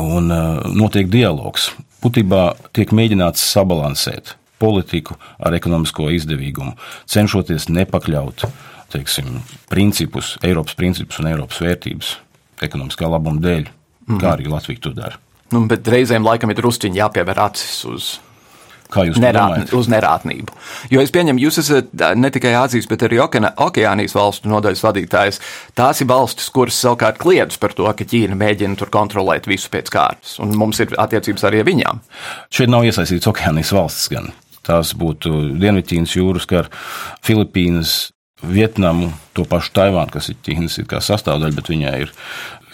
Un 0.00 0.32
uh, 0.32 0.60
notiek 0.72 1.10
dialogs. 1.12 1.70
Būtībā 2.02 2.52
tiek 2.76 2.92
mēģināts 2.96 3.44
sabalansēt 3.52 4.36
politiku 4.62 5.16
ar 5.42 5.54
ekonomisko 5.56 6.08
izdevīgumu, 6.14 6.76
cenšoties 7.10 7.68
nepakļaut 7.72 8.46
teiksim, 8.92 9.40
principus, 9.72 10.36
Eiropas 10.44 10.76
principus 10.78 11.20
un 11.22 11.30
Eiropas 11.32 11.60
vērtības 11.64 12.16
ekonomiskā 12.62 13.08
labuma 13.08 13.40
dēļ, 13.42 13.64
mm 13.66 14.06
-hmm. 14.06 14.20
kā 14.20 14.34
arī 14.36 14.50
Latvija 14.52 14.84
to 14.84 14.92
dara. 14.96 15.18
Nu, 15.52 15.64
bet 15.68 15.88
reizēm 15.88 16.24
laikam 16.24 16.50
ir 16.50 16.60
drusciņi 16.60 17.00
jāpievēr 17.00 17.40
acis 17.48 17.84
uz 17.88 18.12
Kā 18.92 19.06
jūs 19.08 19.18
Nerāt, 19.22 19.72
uz 19.76 19.88
nerātnību. 19.88 20.52
Jo 20.92 21.00
es 21.00 21.12
pieņemu, 21.14 21.40
jūs 21.46 21.60
esat 21.62 22.04
ne 22.18 22.30
tikai 22.32 22.52
Āzijas, 22.60 22.88
bet 22.90 23.06
arī 23.06 23.22
Okeānijas 23.22 24.14
valstu 24.16 24.50
nodaļas 24.52 24.84
vadītājs. 24.84 25.40
Tās 25.78 26.02
ir 26.04 26.10
valstis, 26.10 26.50
kuras 26.52 26.76
savukārt 26.82 27.20
kliedz 27.22 27.56
par 27.62 27.72
to, 27.78 27.88
ka 27.88 28.06
Ķīna 28.08 28.36
mēģina 28.38 28.76
tur 28.80 28.92
kontrolēt 28.92 29.48
visu 29.48 29.72
pēc 29.72 29.88
kārtas, 29.92 30.36
un 30.44 30.52
mums 30.60 30.82
ir 30.84 30.92
attiecības 31.00 31.48
arī 31.48 31.62
ar 31.62 31.68
viņām. 31.70 32.02
Šeit 32.52 32.72
nav 32.72 32.84
iesaistīts 32.88 33.30
Okeānijas 33.32 33.72
valstis 33.76 34.12
gan. 34.12 34.32
Tās 34.62 34.92
būtu 34.94 35.56
Dienvidķīnas 35.58 36.16
jūras, 36.18 36.46
kā 36.50 36.66
Filipīnas, 37.26 38.12
Vietnamu, 38.42 39.12
to 39.36 39.46
pašu 39.48 39.72
Taivānu, 39.76 40.10
kas 40.12 40.28
ir 40.30 40.38
Ķīnas 40.42 40.80
ir 40.82 40.90
sastāvdaļa, 40.90 41.56
bet 41.56 41.70
viņai 41.70 41.94
ir 42.04 42.12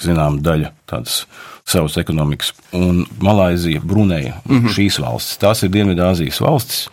zināma 0.02 0.40
daļa 0.44 0.72
tādas 0.88 1.22
savas 1.68 1.98
ekonomikas, 2.00 2.52
un 2.72 3.04
Malaizija, 3.20 3.80
Bruneja, 3.84 4.40
mm 4.44 4.56
-hmm. 4.56 4.74
šīs 4.74 4.98
valstis. 5.02 5.38
Tās 5.38 5.62
ir 5.62 5.70
Dienvidāzijas 5.74 6.40
valstis, 6.40 6.88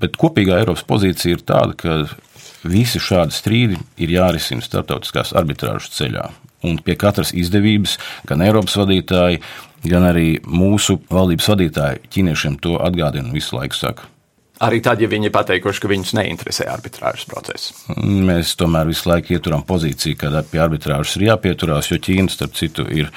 bet 0.00 0.18
kopīgā 0.18 0.58
Eiropas 0.58 0.82
pozīcija 0.82 1.38
ir 1.38 1.42
tāda, 1.46 1.76
ka 1.76 2.06
visi 2.64 3.00
šādi 3.00 3.32
strīdi 3.32 3.78
ir 3.96 4.10
jārisina 4.10 4.64
starptautiskās 4.64 5.32
arbitrāžas 5.32 5.94
ceļā. 5.96 6.30
Un 6.62 6.78
pie 6.84 6.96
katras 6.96 7.32
izdevības 7.32 7.96
gan 8.28 8.42
Eiropas 8.44 8.76
vadītāji, 8.76 9.40
gan 9.88 10.04
arī 10.04 10.40
mūsu 10.44 10.98
valdības 11.10 11.48
vadītāji 11.48 12.02
ķīniešiem 12.12 12.58
to 12.60 12.76
atgādina 12.76 13.32
visu 13.32 13.56
laiku. 13.56 13.74
Saka. 13.74 14.02
Arī 14.60 14.82
tad, 14.84 15.00
ja 15.00 15.08
viņi 15.08 15.30
ir 15.30 15.32
pateikuši, 15.32 15.80
ka 15.80 15.88
viņus 15.88 16.10
neinteresē 16.18 16.66
arbitrāžas 16.68 17.24
process. 17.30 17.70
Mēs 17.96 18.52
tomēr 18.60 18.90
visu 18.90 19.08
laiku 19.08 19.32
ieturam 19.38 19.64
pozīciju, 19.64 20.18
ka 20.20 20.42
pie 20.50 20.60
arbitrāžas 20.60 21.16
ir 21.16 21.30
jāpieturās, 21.30 21.88
jo 21.88 21.96
Ķīna, 21.96 22.28
starp 22.28 22.58
citu, 22.58 22.84
ir 22.84 23.08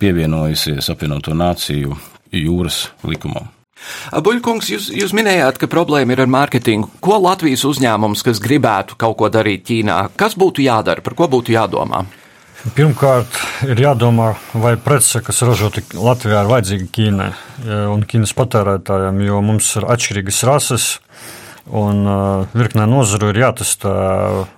pievienojusies 0.00 0.88
apvienoto 0.94 1.36
nāciju 1.36 1.98
jūras 2.32 2.86
likumam. 3.04 3.52
Buļkungs, 4.24 4.70
jūs, 4.72 4.86
jūs 4.96 5.12
minējāt, 5.16 5.60
ka 5.60 5.68
problēma 5.68 6.16
ir 6.16 6.22
ar 6.24 6.30
mārketingu. 6.32 6.94
Ko 7.04 7.18
Latvijas 7.20 7.66
uzņēmums, 7.68 8.24
kas 8.24 8.40
gribētu 8.42 8.96
kaut 8.96 9.18
ko 9.20 9.28
darīt 9.32 9.66
Ķīnā, 9.68 9.98
kas 10.16 10.38
būtu 10.40 10.64
jādara, 10.64 11.04
par 11.04 11.18
ko 11.18 11.28
būtu 11.28 11.52
jādomā? 11.52 12.06
Pirmkārt, 12.74 13.36
ir 13.68 13.78
jādomā, 13.78 14.32
vai 14.58 14.74
prece, 14.80 15.20
kas 15.22 15.44
ražota 15.46 15.82
Latvijā, 15.94 16.40
ir 16.42 16.50
vajadzīga 16.50 16.86
Ķīnai 16.96 17.28
un 17.92 18.02
Ķīnas 18.08 18.32
patērētājiem, 18.34 19.20
jo 19.28 19.42
mums 19.44 19.68
ir 19.78 19.86
atšķirīgas 19.94 20.42
rases. 20.48 20.88
Un 21.66 22.04
uh, 22.06 22.44
virknē 22.54 22.84
nozaru 22.86 23.32
ir 23.32 23.40
jātestē 23.40 23.92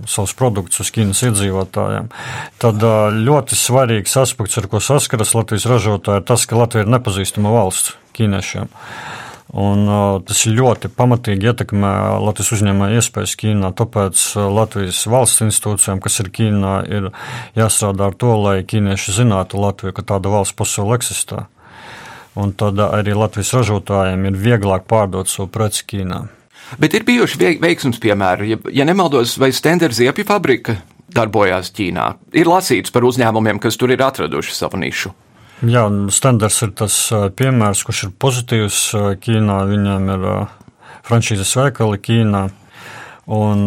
savus 0.05 0.35
produktus 0.37 0.83
uz 0.85 0.91
Ķīnas 0.93 1.23
iedzīvotājiem. 1.25 2.11
Tad 2.61 2.85
uh, 2.85 3.09
ļoti 3.13 3.57
svarīgs 3.57 4.17
aspekts, 4.21 4.61
ar 4.61 4.69
ko 4.69 4.81
saskaras 4.85 5.33
Latvijas 5.37 5.65
ražotāji, 5.73 6.21
ir 6.21 6.29
tas, 6.29 6.45
ka 6.45 6.61
Latvija 6.61 6.85
ir 6.85 6.93
nepazīstama 6.93 7.55
valsts 7.55 7.97
ķīniešiem. 8.17 8.69
Uh, 8.69 9.28
Un, 9.57 9.87
tas 10.29 10.43
ļoti 10.45 10.91
pamatīgi 10.93 11.49
ietekmē 11.49 11.91
Latvijas 12.21 12.51
uzņēmēju 12.59 12.99
iespējas 13.01 13.33
Ķīnā. 13.41 13.71
Tāpēc 13.79 14.25
Latvijas 14.37 14.99
valsts 15.09 15.45
institūcijām, 15.47 16.03
kas 16.05 16.21
ir 16.21 16.29
Ķīnā, 16.37 16.73
ir 16.93 17.07
jāstrādā 17.57 18.11
ar 18.11 18.19
to, 18.21 18.35
lai 18.43 18.59
ķīnieši 18.69 19.15
zinātu 19.23 19.63
Latviju, 19.63 19.95
ka 19.97 20.05
tāda 20.13 20.33
valsts 20.35 20.57
pasaulē 20.59 20.99
eksistē. 21.01 21.47
Un 22.39 22.53
tad 22.61 22.77
arī 22.85 23.17
Latvijas 23.17 23.55
ražotājiem 23.57 24.29
ir 24.29 24.37
vieglāk 24.37 24.85
pārdot 24.91 25.33
savu 25.33 25.49
preci 25.55 25.87
Ķīnā. 25.95 26.21
Bet 26.77 26.93
ir 26.93 27.07
bijuši 27.09 27.57
veiksmīgi 27.63 28.03
piemēri. 28.05 28.51
Ja, 28.53 28.61
ja 28.83 28.87
nemaldos, 28.89 29.39
vai 29.41 29.49
Stendera 29.57 29.97
ziepju 29.97 30.29
fabrika 30.29 30.77
darbojās 31.09 31.73
Ķīnā, 31.73 32.11
ir 32.37 32.53
lasīts 32.53 32.93
par 32.93 33.09
uzņēmumiem, 33.09 33.63
kas 33.65 33.81
tur 33.81 33.97
ir 33.97 34.05
atraduši 34.05 34.53
savu 34.61 34.77
nišu. 34.85 35.15
Jā, 35.67 35.89
standarts 36.15 36.61
ir 36.63 36.71
tas 36.79 36.97
piemērs, 37.35 37.83
kurš 37.87 38.05
ir 38.07 38.15
pozitīvs 38.23 38.83
Ķīnā. 39.25 39.59
Viņiem 39.67 40.11
ir 40.15 40.27
frančīzes 41.09 41.57
veikali 41.59 41.99
Ķīnā, 41.99 42.45
un 43.35 43.65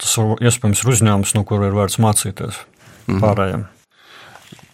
tas 0.00 0.16
iespējams 0.16 0.82
ir 0.82 0.92
uzņēmums, 0.94 1.34
no 1.36 1.44
kura 1.48 1.68
ir 1.68 1.76
vērts 1.76 2.00
mācīties 2.00 2.62
mhm. 3.08 3.20
pārējiem. 3.20 3.66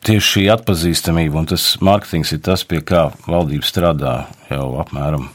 Tieši 0.03 0.27
šī 0.27 0.44
atpazīstamība 0.51 1.38
un 1.38 1.44
tas 1.46 1.64
mārketings 1.79 2.33
ir 2.35 2.40
tas, 2.42 2.64
pie 2.66 2.81
kā 2.83 3.05
valdība 3.31 3.66
strādā 3.66 4.14
jau 4.48 4.64
apmēram 4.83 5.29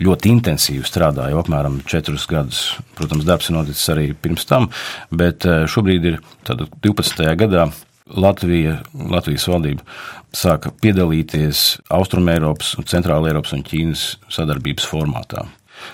ļoti 0.00 0.32
intensīvi 0.34 0.84
strādā 0.84 1.30
jau 1.32 1.38
apmēram 1.40 1.78
četrus 1.88 2.26
gadus. 2.28 2.58
Protams, 2.98 3.24
darbs 3.28 3.48
ir 3.48 3.56
noticis 3.56 3.92
arī 3.92 4.10
pirms 4.12 4.44
tam, 4.48 4.68
bet 5.08 5.48
šobrīd 5.72 6.10
ir 6.10 6.20
12. 6.44 7.24
gadā 7.40 7.70
Latvija, 8.16 8.80
Latvijas 8.94 9.46
valdība 9.50 9.84
sāka 10.36 10.72
piedalīties 10.82 11.80
Austrumēropas, 11.92 12.76
Centrālēropas 12.90 13.54
un 13.56 13.64
Ķīnas 13.66 14.04
sadarbības 14.32 14.86
formātā. 14.90 15.46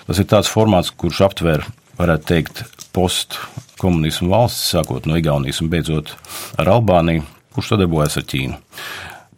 Tas 0.07 0.19
ir 0.19 0.27
tāds 0.29 0.51
formāts, 0.51 0.91
kurš 0.91 1.23
aptver, 1.27 1.65
varētu 1.97 2.29
teikt, 2.29 2.63
postkomunismu 2.95 4.31
valsts, 4.33 4.73
sākot 4.73 5.07
no 5.07 5.17
Igaunijas 5.19 5.61
un 5.63 5.71
beidzot 5.73 6.13
ar 6.59 6.73
Albāniju, 6.77 7.25
kurš 7.55 7.73
sadarbojas 7.73 8.19
ar 8.19 8.27
Ķīnu. 8.29 8.61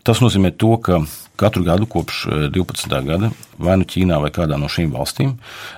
Tas 0.08 0.22
nozīmē 0.24 0.54
to, 0.58 0.74
ka 0.84 1.02
katru 1.40 1.64
gadu 1.68 1.88
kopš 1.88 2.26
12. 2.56 3.00
gada 3.08 3.32
vai 3.62 3.80
nu 3.80 3.88
Ķīnā 3.88 4.20
vai 4.24 4.32
kādā 4.36 4.60
no 4.60 4.68
šīm 4.72 4.92
valstīm 4.96 5.36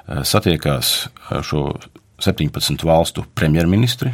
satiekās 0.08 0.94
šo 1.46 1.66
17 2.22 2.86
valstu 2.86 3.26
premjerministri 3.38 4.14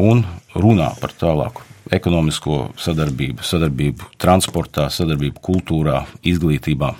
un 0.00 0.24
runā 0.56 0.92
par 1.00 1.16
tālāku 1.16 1.64
ekonomisko 1.94 2.72
sadarbību, 2.80 3.44
sadarbību 3.46 4.12
transportā, 4.22 4.88
sadarbību 4.92 5.42
kultūrā, 5.44 6.04
izglītībā. 6.26 6.94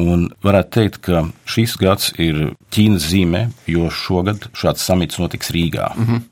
Un 0.00 0.26
varētu 0.44 0.72
teikt, 0.76 1.00
ka 1.06 1.24
šis 1.48 1.76
gads 1.80 2.10
ir 2.20 2.52
Ķīnas 2.74 3.08
zīmē, 3.08 3.46
jo 3.70 3.88
šogad 3.88 4.50
šāds 4.56 4.84
samits 4.84 5.20
notiks 5.22 5.52
Rīgā. 5.54 5.92
Mm 5.96 6.06
-hmm. 6.06 6.22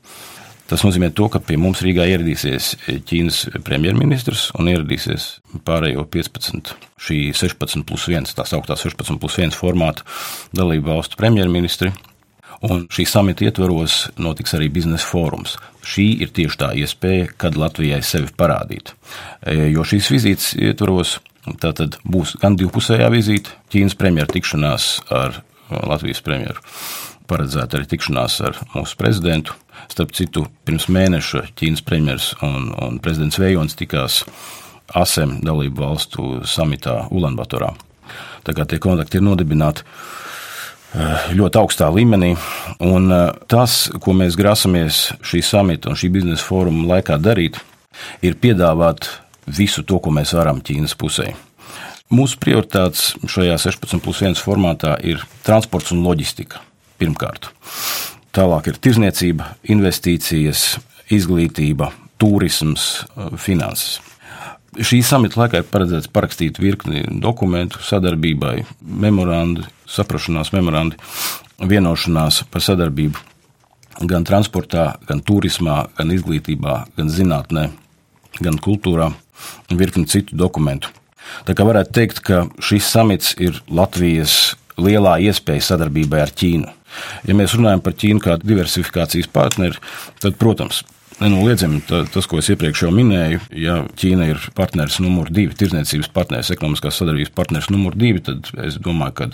Tas 0.65 0.81
nozīmē, 0.81 1.11
to, 1.13 1.27
ka 1.29 1.39
pie 1.39 1.57
mums 1.61 1.81
Rīgā 1.85 2.07
ieradīsies 2.09 2.75
Ķīnas 3.09 3.61
premjerministrs 3.65 4.51
un 4.57 4.69
ieradīsies 4.71 5.39
pārējo 5.65 6.05
15, 6.09 6.73
šī 6.97 7.33
16 7.33 7.83
plus 7.85 8.07
1, 8.09 8.33
tā 8.33 8.45
sauktā 8.49 8.77
16 8.77 9.19
plus 9.21 9.37
1 9.37 9.53
formāta 9.53 10.01
dalību 10.53 10.89
valstu 10.89 11.15
premjerministri. 11.21 11.91
Un 12.65 12.85
šī 12.89 13.05
samita 13.05 13.45
ietvaros 13.45 14.07
notiks 14.17 14.55
arī 14.57 14.71
biznesa 14.73 15.05
fórums. 15.05 15.55
Šī 15.85 16.07
ir 16.25 16.31
tieši 16.33 16.59
tā 16.61 16.71
iespēja, 16.81 17.29
kad 17.37 17.57
Latvijai 17.59 18.01
sevi 18.05 18.31
parādīt. 18.37 18.95
E, 19.45 19.69
jo 19.69 19.85
šīs 19.85 20.09
vizītes 20.13 20.53
ietvaros 20.57 21.19
tātad 21.61 21.99
būs 22.01 22.35
gan 22.41 22.57
divpusējā 22.57 23.09
vizīte, 23.13 23.53
Ķīnas 23.69 23.97
premjera 23.99 24.31
tikšanās 24.33 24.87
ar 25.13 25.41
Latvijas 25.69 26.23
premjeru, 26.25 26.63
paredzēta 27.29 27.77
arī 27.77 27.89
tikšanās 27.91 28.39
ar 28.47 28.59
mūsu 28.73 28.97
prezidentu. 28.97 29.57
Starp 29.91 30.15
citu, 30.17 30.47
pirms 30.65 30.87
mēneša 30.89 31.45
Ķīnas 31.59 31.85
premjeras 31.85 32.31
un, 32.45 32.71
un 32.81 32.97
prezidents 33.03 33.37
Vējons 33.41 33.77
tikās 33.77 34.23
ASEM 34.97 35.39
dalību 35.45 35.81
valstu 35.81 36.29
samitā 36.49 37.03
Ulanbatorā. 37.13 37.73
Tā 38.45 38.53
kā 38.57 38.65
tie 38.69 38.81
kontakti 38.81 39.19
ir 39.19 39.25
nodibināti 39.25 39.85
ļoti 41.35 41.59
augstā 41.59 41.89
līmenī. 41.93 42.35
Un 42.83 43.11
eh, 43.11 43.31
tas, 43.51 43.85
ko 44.01 44.15
mēs 44.15 44.37
grasamies 44.39 45.09
šī 45.25 45.41
samita 45.43 45.91
un 45.91 45.99
šī 45.99 46.11
biznesa 46.13 46.45
fóruma 46.45 46.95
laikā 46.95 47.17
darīt, 47.21 47.59
ir 48.25 48.37
piedāvāt 48.39 49.09
visu 49.45 49.83
to, 49.83 49.99
ko 49.99 50.13
mēs 50.15 50.33
varam 50.35 50.61
Ķīnas 50.65 50.95
pusē. 50.99 51.33
Mūsu 52.13 52.37
prioritātes 52.39 53.15
šajā 53.27 53.57
16 53.59 54.03
plus 54.03 54.21
1 54.21 54.37
formātā 54.39 54.95
ir 55.03 55.23
transports 55.45 55.91
un 55.95 56.03
loģistika. 56.05 56.61
Pirmkārt, 57.01 57.49
tālāk 58.35 58.69
ir 58.71 58.77
tirzniecība, 58.79 59.55
investīcijas, 59.67 60.77
izglītība, 61.11 61.91
turisms, 62.21 63.03
eh, 63.03 63.35
finanses. 63.41 63.99
Šī 64.75 64.99
samita 65.07 65.39
laikā 65.39 65.61
ir 65.61 65.69
paredzēts 65.71 66.11
parakstīt 66.11 66.59
virkni 66.59 67.05
dokumentu 67.23 67.79
sadarbībai, 67.79 68.65
memorandu, 68.83 69.63
saprašanās 69.89 70.51
memorandi, 70.55 70.99
vienošanās 71.61 72.43
par 72.51 72.63
sadarbību 72.65 73.21
gan 74.03 74.25
transportā, 74.27 74.95
gan 75.07 75.21
turismā, 75.23 75.85
gan 75.95 76.11
izglītībā, 76.11 76.75
gan 76.97 77.11
zinātnē, 77.11 77.69
gan 78.43 78.59
kultūrā 78.59 79.11
un 79.71 79.79
virkni 79.79 80.07
citu 80.11 80.35
dokumentu. 80.35 80.91
Tā 81.47 81.55
kā 81.57 81.65
varētu 81.67 81.95
teikt, 81.95 82.21
ka 82.25 82.45
šis 82.61 82.89
samits 82.91 83.33
ir 83.41 83.61
Latvijas 83.71 84.55
lielā 84.77 85.17
iespēja 85.23 85.71
sadarbībai 85.71 86.21
ar 86.25 86.33
Ķīnu. 86.35 86.73
Ja 87.27 87.35
mēs 87.37 87.55
runājam 87.57 87.81
par 87.83 87.95
Ķīnu 87.97 88.23
kā 88.23 88.37
diversifikācijas 88.43 89.31
partneri, 89.31 89.79
tad, 90.21 90.37
protams, 90.39 90.83
Nenoliedzami 91.15 91.79
tas, 91.87 92.25
ko 92.27 92.41
es 92.41 92.49
iepriekš 92.51 92.81
jau 92.83 92.91
minēju, 92.91 93.39
ja 93.55 93.77
Ķīna 93.95 94.27
ir 94.33 94.41
partneris 94.57 94.97
numur 94.99 95.29
divi, 95.31 95.55
tirdzniecības 95.55 96.09
partneris, 96.15 96.51
ekonomiskās 96.51 96.99
sadarbības 96.99 97.31
partneris 97.37 97.69
numur 97.71 97.95
divi, 97.95 98.19
tad 98.25 98.49
es 98.65 98.75
domāju, 98.83 99.15
ka 99.21 99.29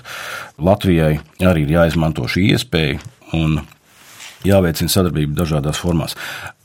Latvijai 0.61 1.15
arī 1.41 1.65
ir 1.65 1.73
jāizmanto 1.79 2.27
šī 2.29 2.51
iespēja. 2.53 3.01
Un 3.33 3.63
jāveicina 4.47 4.91
sadarbība 4.91 5.35
dažādās 5.41 5.79
formās. 5.81 6.15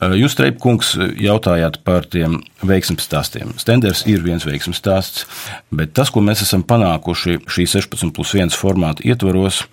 Jūs, 0.01 0.35
Treipkungs, 0.37 0.93
jautājāt 1.21 1.79
par 1.87 2.05
tiem 2.09 2.39
veiksmju 2.65 3.01
stāstiem. 3.03 3.53
Stenders 3.61 4.03
ir 4.09 4.23
viens 4.25 4.45
veiksmju 4.47 4.75
stāsts, 4.77 5.25
bet 5.73 5.93
tas, 5.97 6.11
ko 6.13 6.21
mēs 6.25 6.43
esam 6.45 6.65
panākuši 6.67 7.39
šī 7.49 7.67
16 7.77 8.13
plus 8.15 8.35
1 8.37 8.53
formāta 8.57 9.05
ietvaros, 9.07 9.63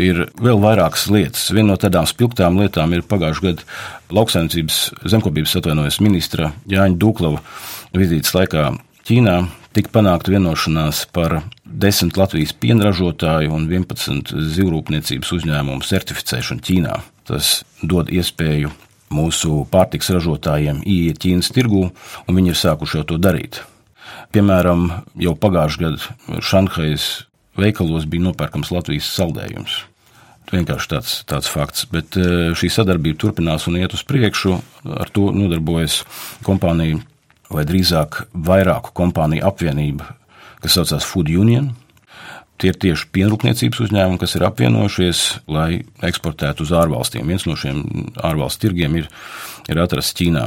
ir 0.00 0.26
vēl 0.40 0.60
vairākas 0.62 1.08
lietas. 1.12 1.48
Viena 1.54 1.72
no 1.72 1.78
tādām 1.80 2.08
spilgtām 2.08 2.60
lietām 2.60 2.92
ir 2.96 3.06
pagājušā 3.08 3.46
gada 3.48 3.66
lauksaimniecības 4.14 4.82
zemkopības 5.12 5.56
atvainojas 5.60 6.00
ministra 6.04 6.52
Jāņa 6.70 7.00
Duklava 7.00 7.42
vizītes 7.96 8.34
laikā 8.36 8.70
Ķīnā 9.08 9.36
tika 9.74 9.90
panākta 9.94 10.32
vienošanās 10.34 11.04
par 11.14 11.40
10 11.64 12.18
Latvijas 12.18 12.52
pienražotāju 12.62 13.54
un 13.54 13.68
11 13.70 14.34
zivrūpniecības 14.56 15.32
uzņēmumu 15.38 15.86
certificēšanu 15.86 16.66
Ķīnā. 16.66 16.98
Tas 17.30 17.60
dod 17.86 18.10
iespēju 18.10 18.72
mūsu 19.14 19.64
pārtiks 19.70 20.10
ražotājiem 20.10 20.82
ieiet 20.82 21.20
Ķīnas 21.22 21.52
tirgū, 21.54 21.84
un 22.26 22.38
viņi 22.38 22.50
ir 22.50 22.58
sākuši 22.58 23.00
jau 23.00 23.04
to 23.12 23.18
darīt. 23.22 23.60
Piemēram, 24.34 24.88
jau 25.18 25.34
pagājušajā 25.38 25.86
gadā 25.86 26.40
Šanhajas 26.42 27.06
veikalos 27.58 28.06
bija 28.10 28.28
nopērkams 28.28 28.72
Latvijas 28.74 29.10
saldējums. 29.14 29.84
Vienkārši 30.50 30.90
tāds, 30.90 31.12
tāds 31.30 31.50
fakts, 31.50 31.86
bet 31.90 32.16
e, 32.18 32.50
šī 32.58 32.72
sadarbība 32.74 33.20
turpinās 33.22 33.68
un 33.70 33.78
iet 33.78 33.94
uz 33.94 34.02
priekšu. 34.06 34.56
Ar 34.98 35.10
to 35.14 35.28
nodarbojas 35.34 36.00
kompānija, 36.46 36.98
vai 37.54 37.62
drīzāk 37.68 38.24
vairāku 38.34 38.90
kompāniju 38.98 39.46
apvienība, 39.46 40.16
kas 40.62 40.74
saucās 40.78 41.06
Food 41.06 41.30
Union. 41.30 41.70
Tie 42.60 42.68
ir 42.68 42.76
tieši 42.76 43.06
pienrūpniecības 43.16 43.78
uzņēmumi, 43.86 44.20
kas 44.20 44.34
ir 44.36 44.44
apvienojušies, 44.44 45.20
lai 45.48 45.80
eksportētu 46.04 46.66
uz 46.66 46.72
ārvalstīm. 46.76 47.30
Viens 47.30 47.46
no 47.48 47.54
šiem 47.56 48.10
ārvalstu 48.20 48.66
tirgiem 48.66 48.98
ir, 49.00 49.06
ir 49.72 49.80
atrasts 49.80 50.16
Ķīnā. 50.18 50.42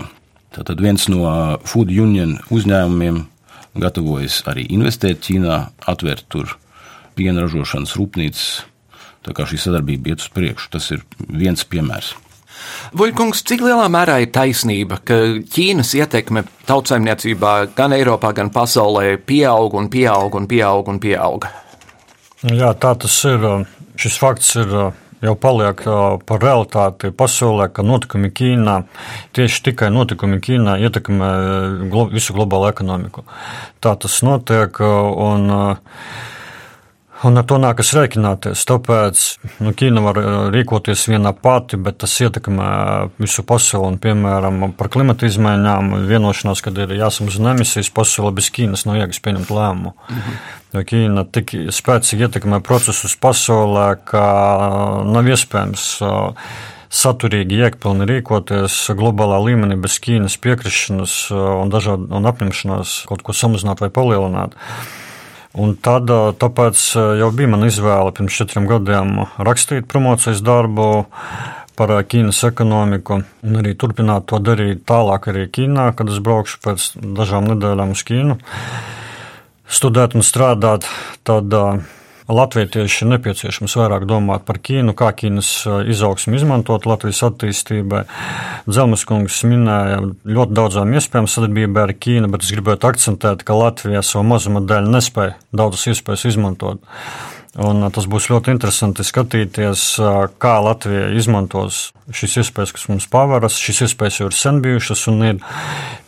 Tātad 0.54 0.84
viens 0.86 1.08
no 1.10 1.24
Food 1.66 1.90
Union 1.90 2.36
uzņēmumiem 2.54 3.24
gatavojas 3.82 4.44
arī 4.52 4.68
investēt 4.76 5.24
Ķīnā, 5.26 5.58
atvērt 5.90 6.28
tur 6.30 6.54
piena 7.18 7.48
ražošanas 7.48 7.96
rūpnīcas. 7.98 8.46
Tā 9.24 9.34
kā 9.34 9.48
šī 9.50 9.58
sadarbība 9.64 10.14
iet 10.14 10.22
uz 10.22 10.30
priekšu, 10.36 10.70
tas 10.76 10.92
ir 10.94 11.02
viens 11.18 11.66
piemērs. 11.66 12.14
Vuļkungs, 12.94 13.42
cik 13.50 13.64
lielā 13.66 13.88
mērā 13.92 14.20
ir 14.22 14.30
taisnība, 14.36 15.00
ka 15.02 15.18
Ķīnas 15.56 15.96
ietekme 15.98 16.46
tautsājumniecībā 16.70 17.56
gan 17.74 17.98
Eiropā, 17.98 18.36
gan 18.38 18.54
pasaulē 18.54 19.18
pieaug 19.18 19.74
un 19.80 19.90
pieaug 19.90 20.38
un 20.38 20.46
pieaug 20.52 20.94
un 20.94 21.02
pieaug? 21.02 21.50
Jā, 22.44 22.74
tā 22.76 22.92
tas 23.00 23.16
ir. 23.30 23.44
Šis 23.96 24.18
fakts 24.20 24.50
ir 24.60 24.72
jau 25.24 25.34
paliek 25.40 25.80
par 26.28 26.42
realitāti 26.44 27.14
pasaulē, 27.16 27.70
ka 27.72 27.86
notikumi 27.86 28.32
Ķīnā, 28.36 28.74
tieši 29.38 29.62
tikai 29.70 29.92
notikumi 29.94 30.42
Ķīnā 30.44 30.76
ietekmē 30.84 31.30
visu 32.12 32.36
globālo 32.36 32.68
ekonomiku. 32.74 33.24
Tā 33.80 33.96
tas 33.96 34.20
notiek. 34.28 34.82
Un, 34.84 35.48
Un 37.24 37.40
ar 37.40 37.46
to 37.48 37.56
nākas 37.62 37.94
rēķināties. 37.96 38.66
Tāpēc 38.68 39.22
nu, 39.64 39.72
Ķīna 39.80 40.02
var 40.04 40.18
rīkoties 40.52 41.06
viena 41.08 41.32
pati, 41.32 41.78
bet 41.80 42.02
tas 42.04 42.16
ietekmē 42.20 42.66
visu 43.22 43.46
pasauli. 43.48 43.94
Un, 43.94 44.00
piemēram, 44.04 44.66
par 44.76 44.90
klimata 44.92 45.30
izmaiņām 45.30 45.94
vienošanās, 46.10 46.60
kad 46.66 46.82
ir 46.84 46.92
jāsamazina 47.00 47.54
emisijas, 47.56 47.94
pasaule 47.96 48.34
bez 48.36 48.52
Ķīnas 48.52 48.84
nav 48.90 49.00
jēgas 49.00 49.24
pieņemt 49.24 49.54
lēmumu. 49.56 49.94
Mhm. 50.10 50.38
Jo 50.74 50.84
Ķīna 50.90 51.24
tik 51.32 51.54
spēcīgi 51.72 52.28
ietekmē 52.28 52.60
procesus 52.66 53.16
pasaulē, 53.22 53.88
ka 54.10 54.24
nav 55.08 55.30
iespējams 55.30 55.86
saturīgi, 56.94 57.62
iekpilni 57.66 58.08
rīkoties 58.10 58.76
globālā 58.98 59.40
līmenī 59.46 59.78
bez 59.82 59.96
Ķīnas 60.04 60.36
piekrišanas 60.44 61.16
un, 61.38 61.72
dažādu, 61.74 62.10
un 62.14 62.28
apņemšanās 62.34 62.98
kaut 63.10 63.24
ko 63.24 63.38
samazināt 63.38 63.86
vai 63.86 63.90
palielināt. 63.94 64.60
Un 65.54 65.76
tad, 65.78 66.10
tāpēc 66.42 66.82
jau 67.20 67.30
bija 67.36 67.52
mana 67.52 67.70
izvēle 67.70 68.14
pirms 68.18 68.40
četriem 68.40 68.66
gadiem 68.70 69.20
rakstīt 69.38 69.86
promocijas 69.92 70.42
darbu 70.42 71.06
par 71.78 71.94
Ķīnas 72.10 72.40
ekonomiku 72.50 73.20
un 73.22 73.60
arī 73.62 73.76
turpināt 73.78 74.26
to 74.30 74.42
darīt 74.42 74.82
tālāk 74.90 75.30
arī 75.30 75.46
Ķīnā, 75.54 75.92
kad 75.98 76.10
es 76.10 76.22
braukšu 76.26 76.62
pēc 76.66 76.88
dažām 77.20 77.52
nedēļām 77.52 77.94
uz 77.94 78.02
Ķīnu. 78.08 78.38
Studēt 79.74 80.18
un 80.18 80.26
strādāt, 80.26 80.90
tad 81.26 81.54
Latviešiem 81.54 82.03
ir 83.04 83.10
nepieciešams 83.12 83.76
vairāk 83.80 84.06
domāt 84.08 84.46
par 84.48 84.62
Ķīnu, 84.64 84.96
kā 84.96 85.10
Ķīnas 85.18 85.50
izaugsmu 85.92 86.38
izmantot 86.38 86.88
Latvijas 86.88 87.24
attīstībai. 87.28 88.06
Dzelmas 88.70 89.04
kungs 89.10 89.42
minēja 89.50 90.00
ļoti 90.24 90.56
daudzām 90.56 90.96
iespējām 90.96 91.28
sadarbībā 91.28 91.88
ar 91.88 91.96
Ķīnu, 91.98 92.32
bet 92.32 92.48
es 92.48 92.54
gribētu 92.56 92.92
akcentēt, 92.94 93.44
ka 93.44 93.58
Latvija 93.60 94.06
savu 94.06 94.28
mazuma 94.32 94.64
dēļ 94.64 94.92
nespēja 94.96 95.36
daudzas 95.52 95.90
iespējas 95.92 96.30
izmantot. 96.32 96.84
Un 97.54 97.86
tas 97.94 98.08
būs 98.10 98.32
ļoti 98.32 98.50
interesanti 98.56 99.04
skatīties, 99.06 99.82
kā 100.42 100.54
Latvija 100.66 101.12
izmantos 101.14 101.92
šīs 102.10 102.40
iespējas, 102.42 102.72
kas 102.74 102.88
mums 102.90 103.06
paveras. 103.14 103.60
Šīs 103.62 103.84
iespējas 103.86 104.18
jau 104.24 104.30
ir 104.32 104.38
sen 104.38 104.58
bijušas, 104.64 105.04
un, 105.12 105.22
ir, 105.28 105.44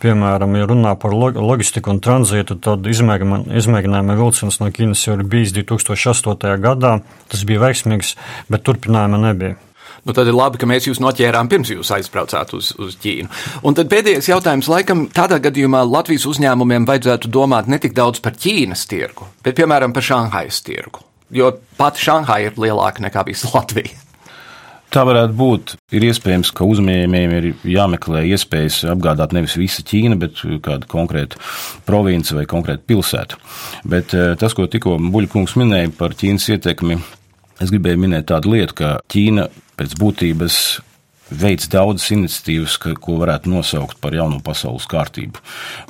piemēram, 0.02 0.58
ja 0.58 0.66
runā 0.72 0.96
par 0.98 1.14
loģistiku 1.14 1.94
un 1.94 2.02
tranzītu, 2.02 2.58
tad 2.66 2.90
izmēģinājuma 2.90 4.18
vilciens 4.18 4.58
no 4.58 4.72
Ķīnas 4.74 5.06
jau 5.06 5.20
ir 5.20 5.24
bijis 5.30 5.54
2008. 5.60 6.58
gadā. 6.66 6.98
Tas 7.30 7.46
bija 7.46 7.62
veiksmīgs, 7.68 8.16
bet 8.50 8.66
turpinājuma 8.66 9.22
nebija. 9.30 9.62
Nu, 10.06 10.14
tad 10.18 10.26
ir 10.30 10.38
labi, 10.38 10.58
ka 10.62 10.70
mēs 10.70 10.90
jūs 10.90 10.98
noķērām 11.02 11.48
pirms 11.50 11.70
jūs 11.78 11.94
aizbraucāt 11.94 12.58
uz, 12.58 12.74
uz 12.82 12.98
Ķīnu. 13.02 13.30
Un 13.66 13.78
tad 13.78 13.90
pēdējais 13.94 14.34
jautājums, 14.34 14.70
laikam, 14.70 15.08
tādā 15.14 15.38
gadījumā 15.46 15.86
Latvijas 15.86 16.26
uzņēmumiem 16.30 16.90
vajadzētu 16.90 17.30
domāt 17.30 17.70
ne 17.70 17.82
tik 17.82 17.94
daudz 17.98 18.22
par 18.26 18.34
Ķīnas 18.34 18.90
tirgu, 18.90 19.30
bet 19.46 19.62
piemēram 19.62 19.94
par 19.94 20.06
Šanhajas 20.06 20.66
tirgu. 20.66 21.06
Jo 21.34 21.56
pati 21.80 22.04
Šanhaja 22.06 22.52
ir 22.52 22.60
lielāka 22.62 23.02
nekā 23.06 23.26
visa 23.26 23.50
Latvija. 23.54 24.02
Tā 24.94 25.02
varētu 25.04 25.36
būt. 25.36 25.74
Ir 25.98 26.06
iespējams, 26.08 26.54
ka 26.56 26.64
uzņēmējiem 26.70 27.34
ir 27.36 27.48
jāmeklē 27.68 28.22
iespējas 28.30 28.84
apgādāt 28.94 29.34
nevis 29.36 29.58
visu 29.60 29.84
Ķīnu, 29.84 30.16
bet 30.22 30.40
kādu 30.64 30.88
konkrētu 30.88 31.42
provinci 31.88 32.38
vai 32.38 32.46
konkrētu 32.48 32.86
pilsētu. 32.94 33.40
Bet 33.92 34.16
eh, 34.16 34.36
tas, 34.40 34.56
ko 34.56 34.70
tikko 34.72 34.96
Buļbuļkungs 35.02 35.58
minēja 35.60 35.92
par 35.98 36.16
Ķīnas 36.16 36.48
ietekmi, 36.56 37.00
es 37.60 37.74
gribēju 37.74 38.04
minēt 38.06 38.30
tādu 38.32 38.54
lietu, 38.54 38.78
ka 38.78 38.94
Ķīna 39.12 39.50
pēc 39.76 39.98
būtības 40.00 40.60
veids 41.30 41.70
daudzas 41.72 42.12
iniciatīvas, 42.14 42.78
ko 43.02 43.18
varētu 43.22 43.50
nosaukt 43.50 43.98
par 44.02 44.14
jauno 44.16 44.40
pasaules 44.46 44.86
kārtību, 44.90 45.42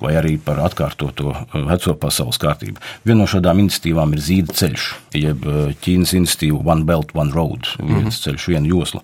vai 0.02 0.16
arī 0.20 0.36
par 0.42 0.62
atkārtoto 0.64 1.32
uh, 1.34 1.58
veco 1.68 1.96
pasaules 2.00 2.40
kārtību. 2.42 2.80
Viena 3.06 3.24
no 3.24 3.28
šādām 3.30 3.60
iniciatīvām 3.66 4.16
ir 4.16 4.24
zīda 4.24 4.56
ceļš, 4.56 4.88
jeb 5.18 5.48
uh, 5.48 5.74
Ķīnas 5.84 6.16
iniciatīva 6.20 6.62
One 6.64 6.88
Belt, 6.88 7.12
One 7.16 7.36
Road, 7.36 7.68
viens 7.80 7.90
mm 7.90 8.08
-hmm. 8.08 8.22
ceļš, 8.28 8.48
viena 8.54 8.72
josla. 8.72 9.02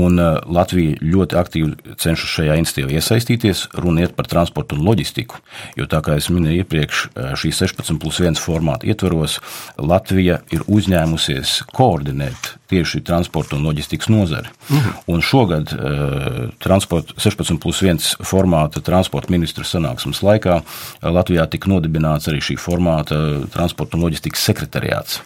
Un 0.00 0.18
uh, 0.18 0.38
Latvija 0.46 0.96
ļoti 1.02 1.36
aktīvi 1.36 1.96
cenšas 1.98 2.36
šajā 2.38 2.56
iniciatīvā 2.60 2.96
iesaistīties, 2.96 3.66
runiet 3.74 4.16
par 4.16 4.26
transportu 4.26 4.76
un 4.76 4.84
loģistiku, 4.86 5.36
jo 5.76 5.84
tā 5.84 6.00
kā 6.00 6.16
es 6.16 6.30
minēju 6.30 6.64
iepriekš, 6.64 7.08
šī 7.36 7.52
16 7.52 7.98
plus 7.98 8.20
1 8.20 8.38
formāta 8.38 8.86
ietveros, 8.86 9.40
Latvija 9.76 10.40
ir 10.50 10.62
uzņēmusies 10.66 11.64
koordinēt 11.72 12.54
tieši 12.70 13.02
transporta 13.02 13.56
un 13.56 13.66
loģistikas 13.66 14.08
nozari. 14.08 14.48
Mm 14.68 14.76
-hmm. 14.76 14.92
Un 15.06 15.22
šogad 15.22 15.49
uh, 15.58 16.46
transporta 16.62 17.16
16 17.18 17.58
plus 17.62 17.82
1 17.82 18.24
formāta 18.26 18.82
transporta 18.84 19.32
ministra 19.34 19.66
sanāksmes 19.66 20.22
laikā 20.24 20.60
Latvijā 21.02 21.46
tika 21.50 21.70
nodibināts 21.72 22.30
arī 22.30 22.42
šī 22.44 22.58
formāta 22.60 23.18
transporta 23.52 23.98
un 23.98 24.06
loģistikas 24.06 24.46
sekretariāts. 24.50 25.20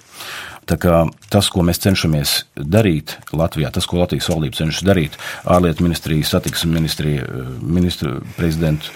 Tas, 0.65 1.49
ko 1.53 1.65
mēs 1.67 1.81
cenšamies 1.83 2.33
darīt 2.57 3.17
Latvijā, 3.37 3.69
tas, 3.75 3.87
ko 3.89 3.99
Latvijas 4.01 4.31
valdība 4.33 4.57
cenšas 4.63 4.87
darīt, 4.87 5.19
ārlietu 5.51 5.85
ministrija, 5.85 6.25
satiksmes 6.29 6.73
ministrija, 6.73 7.27
ministra 7.61 8.15
prezidentu 8.39 8.93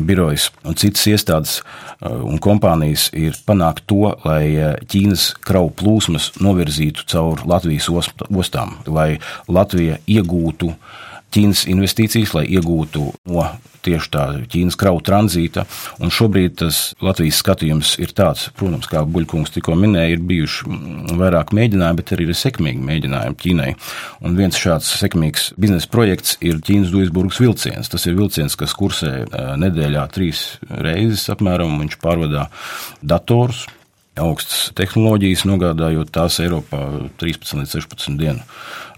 birojas 0.00 0.48
un 0.64 0.78
citas 0.80 1.04
iestādes 1.10 1.58
uh, 1.60 2.22
un 2.24 2.40
kompānijas, 2.42 3.10
ir 3.12 3.36
panākt 3.46 3.84
to, 3.90 4.14
lai 4.24 4.42
uh, 4.56 4.74
Ķīnas 4.90 5.30
kravu 5.44 5.74
plūsmas 5.76 6.32
novirzītu 6.40 7.04
caur 7.12 7.44
Latvijas 7.48 7.90
ostām, 7.92 8.78
lai 8.88 9.18
Latvija 9.48 10.00
iegūtu 10.08 10.72
Ķīnas 11.34 11.64
investīcijas, 11.70 12.34
lai 12.36 12.44
iegūtu 12.54 13.08
no 13.30 13.46
tieši 13.84 14.10
tā 14.14 14.24
Ķīnas 14.50 14.78
kravu 14.80 15.02
tranzīta. 15.04 15.66
Un 16.02 16.12
šobrīd 16.14 16.56
tas 16.62 16.80
Latvijas 17.04 17.40
skatījums 17.42 17.94
ir 18.02 18.14
tāds, 18.16 18.46
protams, 18.56 18.88
kā 18.90 19.04
Buļkungs 19.04 19.52
tikko 19.54 19.76
minēja, 19.78 20.16
ir 20.16 20.24
bijuši 20.24 20.68
mm, 20.70 21.18
vairāk 21.20 21.52
mēģinājumi, 21.56 22.00
bet 22.00 22.14
arī 22.16 22.28
ir 22.30 22.38
sekmīgi 22.38 22.84
mēģinājumi 22.88 23.40
Ķīnai. 23.44 23.70
Un 24.24 24.40
viens 24.40 24.58
šāds 24.60 24.90
sekmīgs 25.02 25.52
biznesa 25.60 25.90
projekts 25.92 26.38
ir 26.44 26.62
Ķīnas 26.64 26.92
Duisburgas 26.94 27.42
vilciens. 27.42 27.92
Tas 27.92 28.08
ir 28.08 28.18
vilciens, 28.18 28.56
kas 28.58 28.76
kursē 28.78 29.14
nedēļā 29.60 30.08
trīs 30.14 30.46
reizes 30.70 31.28
apmēram, 31.34 31.76
un 31.76 31.84
viņš 31.84 32.00
pārvadā 32.02 32.48
datorus 33.02 33.66
augstas 34.20 34.68
tehnoloģijas, 34.78 35.42
nogādājot 35.48 36.12
tās 36.14 36.38
Eiropā 36.42 36.82
13 37.20 37.58
līdz 37.60 37.72
16 37.80 38.18
dienu 38.20 38.44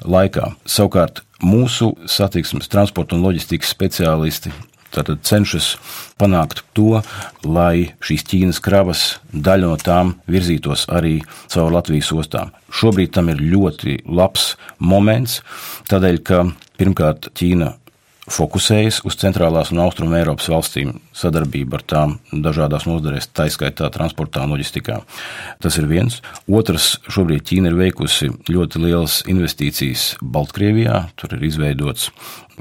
laikā. 0.05 0.51
Savukārt 0.69 1.23
mūsu 1.43 1.93
satiksmes, 2.09 2.71
transporta 2.73 3.17
un 3.17 3.27
loģistikas 3.27 3.75
speciālisti 3.75 4.55
Tātad 4.97 5.21
cenšas 5.29 5.75
panākt 6.17 6.63
to, 6.77 7.03
lai 7.45 7.93
šīs 8.01 8.25
Ķīnas 8.31 8.61
kravas 8.65 9.03
daļa 9.29 9.69
no 9.69 9.77
tām 9.77 10.15
virzītos 10.31 10.87
arī 10.89 11.19
caur 11.53 11.75
Latvijas 11.75 12.13
ostām. 12.17 12.55
Šobrīd 12.73 13.13
tam 13.13 13.29
ir 13.33 13.43
ļoti 13.43 13.99
labs 14.09 14.55
moments, 14.79 15.43
tādēļ, 15.91 16.23
ka 16.25 16.47
pirmkārt 16.81 17.29
Ķīna 17.37 17.75
fokusējas 18.33 19.03
uz 19.07 19.17
centrālās 19.21 19.71
un 19.73 19.81
austrumu 19.85 20.17
Eiropas 20.19 20.49
valstīm 20.51 20.97
sadarbību 21.17 21.79
ar 21.79 21.85
tām 21.87 22.17
dažādās 22.33 22.87
nozarēs, 22.89 23.29
tā 23.31 23.47
izskaitā 23.51 23.89
transportā 23.95 24.43
un 24.45 24.55
loģistikā. 24.55 24.99
Tas 25.63 25.79
ir 25.79 25.87
viens. 25.91 26.19
Otrs, 26.51 26.97
šobrīd 27.13 27.47
Ķīna 27.47 27.71
ir 27.71 27.79
veikusi 27.79 28.33
ļoti 28.51 28.83
lielas 28.83 29.21
investīcijas 29.31 30.09
Baltkrievijā. 30.23 31.05
Tur 31.21 31.37
ir 31.39 31.47
izveidots, 31.47 32.11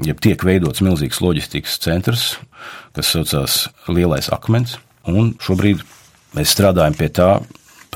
ja 0.06 0.14
tiek 0.14 0.46
veidots 0.46 0.84
milzīgs 0.86 1.22
loģistikas 1.24 1.78
centrs, 1.82 2.28
kas 2.96 3.12
saucās 3.12 3.60
Lielais 3.90 4.30
akmens, 4.34 4.78
un 5.10 5.34
šobrīd 5.42 5.82
mēs 6.36 6.54
strādājam 6.54 6.96
pie 6.98 7.10
tā, 7.10 7.30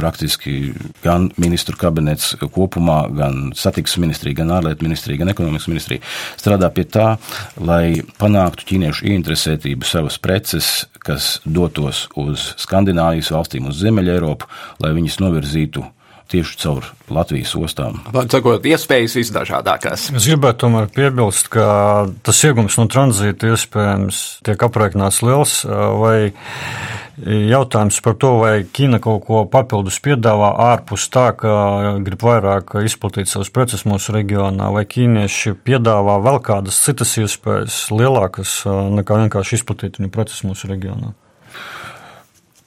praktiski 0.01 0.73
gan 1.05 1.29
ministru 1.41 1.79
kabinets 1.81 2.35
kopumā, 2.55 3.03
gan 3.15 3.51
satiksmes 3.57 4.01
ministrija, 4.07 4.41
gan 4.43 4.55
ārlietu 4.59 4.87
ministrija, 4.87 5.21
gan 5.21 5.33
ekonomikas 5.33 5.69
ministrija 5.71 6.05
strādā 6.41 6.71
pie 6.75 6.87
tā, 6.89 7.13
lai 7.61 8.01
panāktu 8.21 8.67
ķīniešu 8.73 9.09
ieinteresētību 9.13 9.89
savas 9.89 10.19
preces, 10.23 10.73
kas 11.01 11.39
dotos 11.45 12.07
uz 12.21 12.51
Skandināvijas 12.61 13.33
valstīm, 13.35 13.71
uz 13.71 13.81
Ziemeļa 13.81 14.19
Eiropu, 14.19 14.51
lai 14.83 14.95
viņas 14.97 15.21
novirzītu 15.23 15.87
tieši 16.31 16.57
caur 16.63 16.87
Latvijas 17.11 17.57
ostām. 17.59 18.01
Sakot, 18.31 18.65
iespējas 18.71 19.17
visdažādākās. 19.19 20.09
Es 20.15 20.29
gribētu 20.31 20.65
tomēr 20.67 20.89
piebilst, 20.95 21.51
ka 21.53 21.67
tas 22.27 22.41
iegums 22.47 22.79
no 22.81 22.87
tranzīta 22.91 23.51
iespējams 23.53 24.23
tiek 24.47 24.67
aprēķināts 24.71 25.23
liels 25.27 25.61
vai 25.67 26.19
Jautājums 27.21 27.99
par 28.01 28.15
to, 28.17 28.31
vai 28.41 28.53
Ķīna 28.65 29.01
kaut 29.03 29.27
ko 29.27 29.43
papildus 29.51 29.99
piedāvā 30.01 30.55
ārpus 30.71 31.05
tā, 31.13 31.27
ka 31.37 31.51
grib 32.01 32.23
vairāk 32.25 32.79
izplatīt 32.87 33.29
savus 33.29 33.51
preces 33.53 33.85
mūsu 33.85 34.15
reģionā, 34.17 34.71
vai 34.73 34.87
ķīnieši 34.89 35.53
piedāvā 35.67 36.17
vēl 36.25 36.41
kādas 36.47 36.81
citas 36.81 37.13
iespējas 37.21 37.83
lielākas 37.93 38.63
nekā 38.65 39.21
vienkārši 39.25 39.61
izplatīt 39.61 40.01
viņu 40.01 40.13
preces 40.15 40.41
mūsu 40.49 40.71
reģionā. 40.71 41.13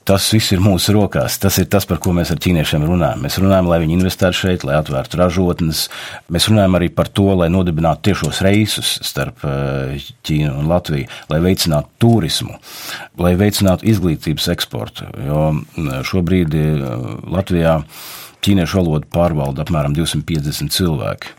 Tas 0.04 0.26
viss 0.34 0.52
ir 0.52 0.60
mūsu 0.60 0.92
rokās. 0.92 1.38
Tas 1.40 1.56
ir 1.62 1.68
tas, 1.72 1.86
par 1.88 1.96
ko 2.02 2.12
mēs 2.16 2.28
ar 2.34 2.40
ķīniešiem 2.44 2.84
runājam. 2.84 3.22
Mēs 3.24 3.38
runājam, 3.40 3.70
lai 3.72 3.78
viņi 3.80 3.96
investētu 3.96 4.36
šeit, 4.36 4.66
lai 4.68 4.76
atvērtu 4.76 5.16
ražotnes. 5.20 5.86
Mēs 6.32 6.48
runājam 6.50 6.76
arī 6.76 6.90
par 6.92 7.08
to, 7.08 7.30
lai 7.40 7.48
nodibinātu 7.52 8.10
tiešos 8.10 8.42
reisus 8.44 8.98
starp 9.06 9.40
eh, 9.48 9.96
Ķīnu 10.28 10.52
un 10.60 10.68
Latviju, 10.68 11.08
lai 11.32 11.40
veicinātu 11.46 12.04
turismu, 12.04 12.58
lai 13.24 13.32
veicinātu 13.40 13.88
izglītības 13.94 14.50
eksportu. 14.52 15.08
Jo 15.24 15.46
šobrīd 16.12 16.58
eh, 16.60 16.88
Latvijā 17.38 17.78
ķīniešu 18.44 18.82
valodu 18.82 19.08
pārvalda 19.08 19.64
apmēram 19.64 19.96
250 19.96 20.74
cilvēki. 20.74 21.38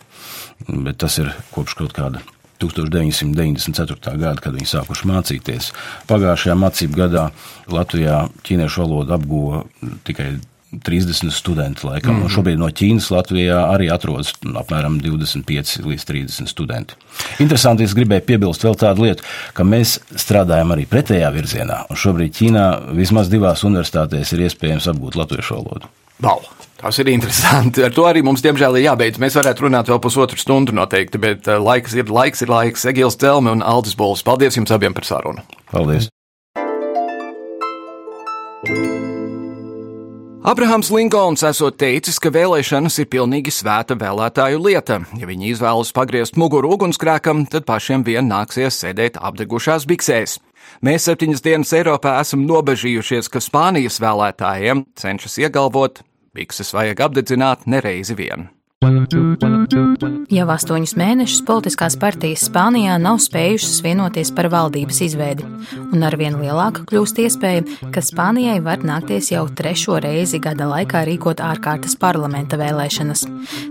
Bet 0.73 1.04
tas 1.06 1.19
ir 1.21 1.36
kopš 1.54 1.78
kaut 1.78 1.93
kāda 1.93 2.25
1994. 2.62 4.18
gada, 4.18 4.41
kad 4.41 4.56
viņi 4.56 4.72
sākuši 4.72 5.12
mācīties. 5.12 5.72
Pagājušajā 6.10 6.58
mācību 6.60 7.00
gadā 7.04 7.30
Latvijā 7.72 8.26
ķīniešu 8.48 8.84
valodu 8.86 9.18
apguva 9.18 9.63
tikai 10.08 10.36
30 10.84 11.32
studenti 11.32 11.88
laikam. 11.88 12.15
Mm 12.15 12.24
-hmm. 12.24 12.36
Šobrīd 12.36 12.58
no 12.58 12.68
Ķīnas 12.68 13.12
Latvijā 13.12 13.60
arī 13.76 13.94
atrodas 13.94 14.34
apmēram 14.44 15.00
25 15.02 15.86
līdz 15.86 16.06
30 16.06 16.48
studenti. 16.48 16.94
Interesanti, 17.39 17.84
es 17.84 17.94
gribēju 17.94 18.22
piebilst 18.26 18.63
vēl 18.63 18.76
tādu 18.76 19.02
lietu, 19.02 19.24
ka 19.54 19.63
mēs 19.63 20.00
strādājam 20.15 20.74
arī 20.74 20.86
pretējā 20.86 21.32
virzienā. 21.34 21.86
Šobrīd 21.96 22.34
Ķīnā 22.36 22.94
vismaz 22.96 23.30
divās 23.30 23.63
universitātēs 23.63 24.34
ir 24.34 24.39
iespējams 24.39 24.88
apgūt 24.88 25.15
latviešu 25.15 25.56
valodu. 25.56 25.88
Wow. 26.22 26.41
Tas 26.76 27.00
ir 27.00 27.08
interesanti. 27.08 27.84
Ar 27.86 27.94
to 27.96 28.04
arī 28.08 28.22
mums, 28.26 28.44
diemžēl, 28.44 28.80
ir 28.80 28.90
jābeidz. 28.90 29.20
Mēs 29.22 29.38
varētu 29.40 29.68
runāt 29.68 29.90
vēl 29.92 30.02
pusotru 30.04 30.40
stundu 30.40 30.76
noteikti, 30.76 31.22
bet 31.22 31.48
eh, 31.48 31.62
laiks 31.62 31.96
ir 31.96 32.12
laiks, 32.12 32.44
ir 32.44 32.52
laiks. 32.52 32.84
Egils 32.92 33.16
Celme 33.22 33.54
un 33.56 33.64
Aldis 33.64 33.96
Bols. 33.96 34.26
Paldies 34.28 34.60
jums 34.60 34.76
abiem 34.76 34.96
par 34.96 35.08
sarunu. 35.08 35.46
Paldies! 35.72 36.12
Abrahams 40.46 40.92
Linkolns 40.94 41.42
esot 41.48 41.80
teicis, 41.82 42.20
ka 42.22 42.30
vēlēšanas 42.30 43.00
ir 43.02 43.08
pilnīgi 43.10 43.50
svēta 43.50 43.96
vēlētāju 43.98 44.60
lieta. 44.62 45.00
Ja 45.18 45.26
viņi 45.26 45.48
izvēlas 45.56 45.90
pagriezt 45.96 46.38
muguru 46.38 46.76
ugunsgrēkam, 46.76 47.48
tad 47.50 47.66
pašiem 47.66 48.04
vien 48.06 48.30
nāksies 48.30 48.78
sēdēt 48.84 49.18
apdegušās 49.18 49.88
biksēs. 49.90 50.38
Mēs 50.86 51.08
septiņas 51.10 51.42
dienas 51.42 51.74
Eiropā 51.74 52.20
esam 52.22 52.46
nobežījušies, 52.46 53.32
ka 53.34 53.42
Spānijas 53.42 53.98
vēlētājiem 54.04 54.86
cenšas 55.02 55.40
iegalvot, 55.42 56.04
Bikses 56.36 56.74
vajag 56.76 57.00
apdedzināt 57.08 57.65
nereizi 57.71 58.17
vien. 58.19 58.50
Jau 60.36 60.45
astoņus 60.54 60.93
mēnešus 61.00 61.41
politiskās 61.48 61.95
partijas 61.98 62.43
Spānijā 62.45 62.98
nav 63.02 63.17
spējušas 63.24 63.80
vienoties 63.82 64.30
par 64.36 64.50
valdības 64.54 65.00
izveidi, 65.08 65.48
un 65.95 66.06
arvien 66.06 66.38
lielāka 66.38 66.84
kļūst 66.91 67.21
iespēja, 67.24 67.63
ka 67.95 68.04
Spānijai 68.06 68.60
var 68.65 68.84
nākties 68.86 69.32
jau 69.34 69.48
trešo 69.58 69.98
reizi 70.04 70.41
gada 70.43 70.67
laikā 70.69 71.02
rīkot 71.10 71.41
ārkārtas 71.41 71.98
parlamenta 71.98 72.60
vēlēšanas. 72.62 73.26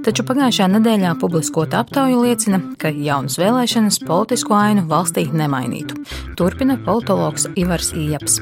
Taču 0.06 0.26
pagājušā 0.26 0.66
nedēļā 0.74 1.14
publiskota 1.22 1.84
aptauja 1.84 2.18
liecina, 2.24 2.62
ka 2.80 2.90
jaunas 2.90 3.38
vēlēšanas 3.38 4.02
politisko 4.08 4.58
ainu 4.58 4.88
valstī 4.90 5.28
nemainītu. 5.30 6.00
Turpina 6.40 6.80
politologs 6.82 7.46
Ivars 7.54 7.94
Ijaps. 7.94 8.40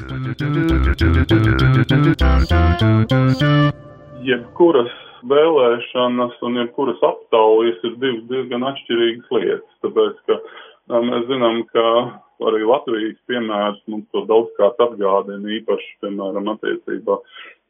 Jebkuras 4.23 4.91
vēlēšanas 5.29 6.35
un 6.47 6.59
jebkuras 6.61 7.01
aptaujas 7.07 7.81
ir 7.87 7.95
divas 8.01 8.27
diezgan 8.29 8.67
atšķirīgas 8.69 9.33
lietas, 9.37 9.79
tāpēc, 9.85 10.19
ka 10.27 10.99
mēs 11.07 11.25
zinām, 11.29 11.63
ka 11.71 11.85
arī 12.43 12.63
Latvijas 12.67 13.19
piemērs 13.29 13.81
mums 13.91 14.07
to 14.11 14.23
daudzkārt 14.29 14.79
atgādina, 14.83 15.57
īpaši, 15.59 15.91
piemēram, 16.03 16.49
attiecībā 16.55 17.19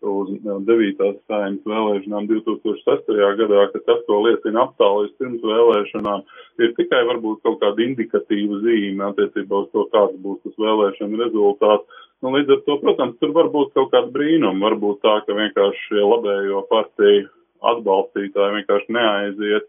uz 0.04 0.32
9. 0.43 1.10
saimnes 1.30 1.68
vēlēšanām 1.70 2.28
2006. 2.28 3.12
gadā, 3.39 3.66
ka 3.72 3.82
tas, 3.88 4.01
ko 4.08 4.20
liecina 4.26 4.66
aptaujas 4.66 5.14
pirms 5.20 5.43
vēlēšanām, 5.47 6.26
ir 6.64 6.74
tikai 6.80 7.04
varbūt 7.12 7.43
kaut 7.45 7.62
kāda 7.64 7.86
indikatīva 7.86 8.60
zīme 8.66 9.08
attiecībā 9.12 9.64
uz 9.64 9.70
to, 9.76 9.86
kāds 9.95 10.18
būs 10.26 10.41
tas 10.43 10.60
vēlēšana 10.60 11.22
rezultāts. 11.24 12.01
Nu, 12.24 12.32
līdz 12.32 12.53
ar 12.55 12.59
to, 12.63 12.78
protams, 12.80 13.17
tur 13.19 13.34
var 13.36 13.49
būt 13.51 13.74
kaut 13.76 13.89
kāda 13.91 14.07
brīnuma, 14.15 14.69
varbūt 14.69 15.01
tā, 15.03 15.17
ka 15.26 15.36
vienkārši 15.36 15.99
labējo 15.99 16.61
partiju 16.69 17.26
atbalstītāji 17.74 18.55
vienkārši 18.57 18.95
neaiziet 18.95 19.67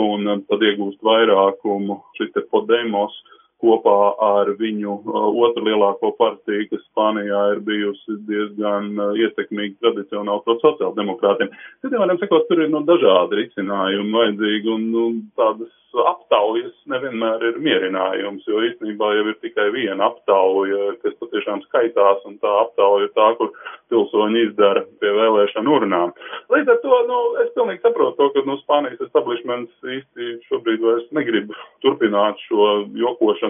un 0.00 0.28
tad 0.50 0.64
iegūst 0.68 1.00
vairākumu. 1.06 1.96
Šis 2.18 2.34
te 2.34 2.42
Podemos 2.52 3.16
kopā 3.64 3.98
ar 4.28 4.52
viņu 4.60 4.98
uh, 5.00 5.28
otru 5.46 5.64
lielāko 5.68 6.12
partiju, 6.18 6.68
kas 6.70 6.84
Spānijā 6.90 7.44
ir 7.54 7.62
bijusi 7.66 8.18
diezgan 8.28 8.92
uh, 8.98 9.14
ietekmīga 9.18 9.80
tradicionāli 9.80 10.44
pret 10.44 10.66
sociāldemokrātiem. 10.66 11.54
Citiem 11.80 12.04
vārdiem 12.04 12.20
sakot, 12.20 12.44
tur 12.50 12.60
ir 12.60 12.70
no 12.70 12.82
nu, 12.82 12.88
dažādi 12.92 13.40
risinājumi 13.40 14.14
vajadzīgi 14.18 14.76
un 14.76 14.86
nu, 14.92 15.08
tādas 15.40 15.72
aptaujas 16.02 16.74
nevienmēr 16.90 17.42
ir 17.50 17.58
mierinājums, 17.62 18.44
jo 18.48 18.62
īstenībā 18.66 19.10
jau 19.14 19.26
ir 19.30 19.36
tikai 19.44 19.68
viena 19.74 20.08
aptauja, 20.08 20.94
kas 21.02 21.14
patiešām 21.20 21.62
skaitās, 21.68 22.24
un 22.28 22.38
tā 22.42 22.50
aptauja 22.64 23.10
tā, 23.14 23.28
kur 23.38 23.52
pilsoņi 23.92 24.44
izdara 24.48 24.84
pie 25.02 25.12
vēlēšanu 25.14 25.76
urnām. 25.78 26.14
Līdz 26.52 26.72
ar 26.74 26.80
to, 26.82 26.98
nu, 27.10 27.20
es 27.44 27.52
pilnīgi 27.54 27.84
saprotu 27.84 28.16
to, 28.18 28.30
ka, 28.34 28.44
nu, 28.48 28.58
Spānijas 28.64 29.02
establishments 29.06 29.90
īsti 29.96 30.38
šobrīd 30.48 30.82
vairs 30.84 31.06
negrib 31.16 31.54
turpināt 31.84 32.40
šo 32.48 32.70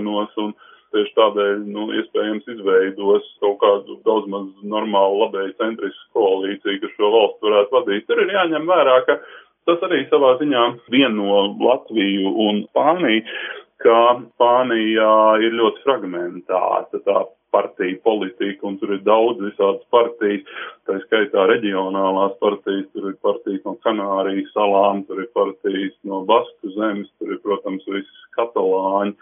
jokošanos 0.04 0.40
un 0.44 0.54
tieši 0.94 1.14
tādēļ, 1.18 1.54
nu, 1.74 1.88
iespējams 1.98 2.50
izveidos 2.54 3.24
kaut 3.42 3.56
kādu 3.62 3.96
daudz 4.06 4.28
maz 4.30 4.44
normālu 4.62 5.24
labēju 5.24 5.56
centrisku 5.58 6.12
koalīciju, 6.14 6.80
kas 6.82 6.92
šo 6.94 7.10
valstu 7.10 7.48
varētu 7.48 7.74
vadīt. 7.74 8.06
Tur 8.06 8.22
ir 8.22 8.30
jāņem 8.36 8.68
vērā, 8.70 9.00
ka 9.08 9.18
Tas 9.64 9.80
arī 9.86 10.02
savā 10.10 10.34
ziņā 10.40 10.62
vieno 10.92 11.38
Latviju 11.56 12.32
un 12.46 12.58
Spāniju, 12.66 13.22
ka 13.80 14.00
Spānijā 14.18 15.14
ir 15.40 15.56
ļoti 15.56 15.80
fragmentāta 15.86 17.00
tā 17.06 17.22
partija 17.54 17.96
politika, 18.04 18.66
un 18.68 18.76
tur 18.80 18.92
ir 18.96 19.00
daudz 19.06 19.40
visādas 19.40 19.86
partijas, 19.94 20.44
tā 20.84 20.98
skaitā 21.06 21.46
reģionālās 21.48 22.36
partijas, 22.44 22.90
tur 22.92 23.08
ir 23.12 23.16
partijas 23.24 23.64
no 23.64 23.76
Kanārijas 23.86 24.52
salām, 24.52 25.00
tur 25.08 25.22
ir 25.24 25.30
partijas 25.38 25.96
no 26.04 26.20
Basku 26.28 26.74
zemes, 26.76 27.08
tur 27.16 27.32
ir, 27.32 27.40
protams, 27.46 27.88
visi 27.88 28.28
katalāņi 28.36 29.16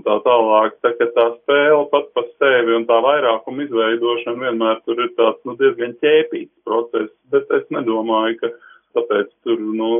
un 0.00 0.06
tā 0.08 0.16
tālāk. 0.24 0.80
Tā, 0.80 0.96
ka 0.96 1.10
tā 1.14 1.28
spēle 1.36 1.84
pat 1.92 2.10
pa 2.16 2.24
sevi 2.32 2.74
un 2.80 2.88
tā 2.88 2.98
vairākuma 3.04 3.68
izveidošana 3.68 4.48
vienmēr 4.48 4.82
tur 4.88 5.04
ir 5.04 5.14
tāds, 5.20 5.44
nu, 5.44 5.54
diezgan 5.60 5.94
ķēpīgs 6.00 6.56
process, 6.64 7.12
bet 7.30 7.52
es 7.60 7.68
nedomāju, 7.76 8.40
ka 8.40 8.52
Tāpēc 8.96 9.30
tur, 9.46 9.60
nu, 9.60 9.90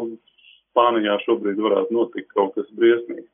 Spānijā 0.70 1.16
šobrīd 1.24 1.59
varētu 1.62 1.94
notikt 1.94 2.30
kaut 2.34 2.55
kas 2.57 2.66
briesmīgs. 2.78 3.28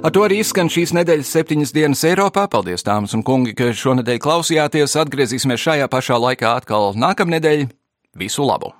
Ar 0.00 0.12
to 0.16 0.24
arī 0.24 0.40
izskan 0.40 0.72
šīs 0.72 0.94
nedēļas 0.96 1.32
septiņas 1.36 1.74
dienas 1.76 2.04
Eiropā. 2.08 2.46
Paldies, 2.52 2.84
dāmas 2.86 3.12
un 3.16 3.24
kungi, 3.26 3.52
ka 3.56 3.72
šonadēļ 3.76 4.20
klausījāties. 4.24 4.96
Atgriezīsimies 5.04 5.66
šajā 5.68 5.88
pašā 5.92 6.20
laikā 6.20 6.56
atkal 6.62 6.94
nākamnedēļ. 6.96 7.66
Visu 8.20 8.48
labu! 8.48 8.79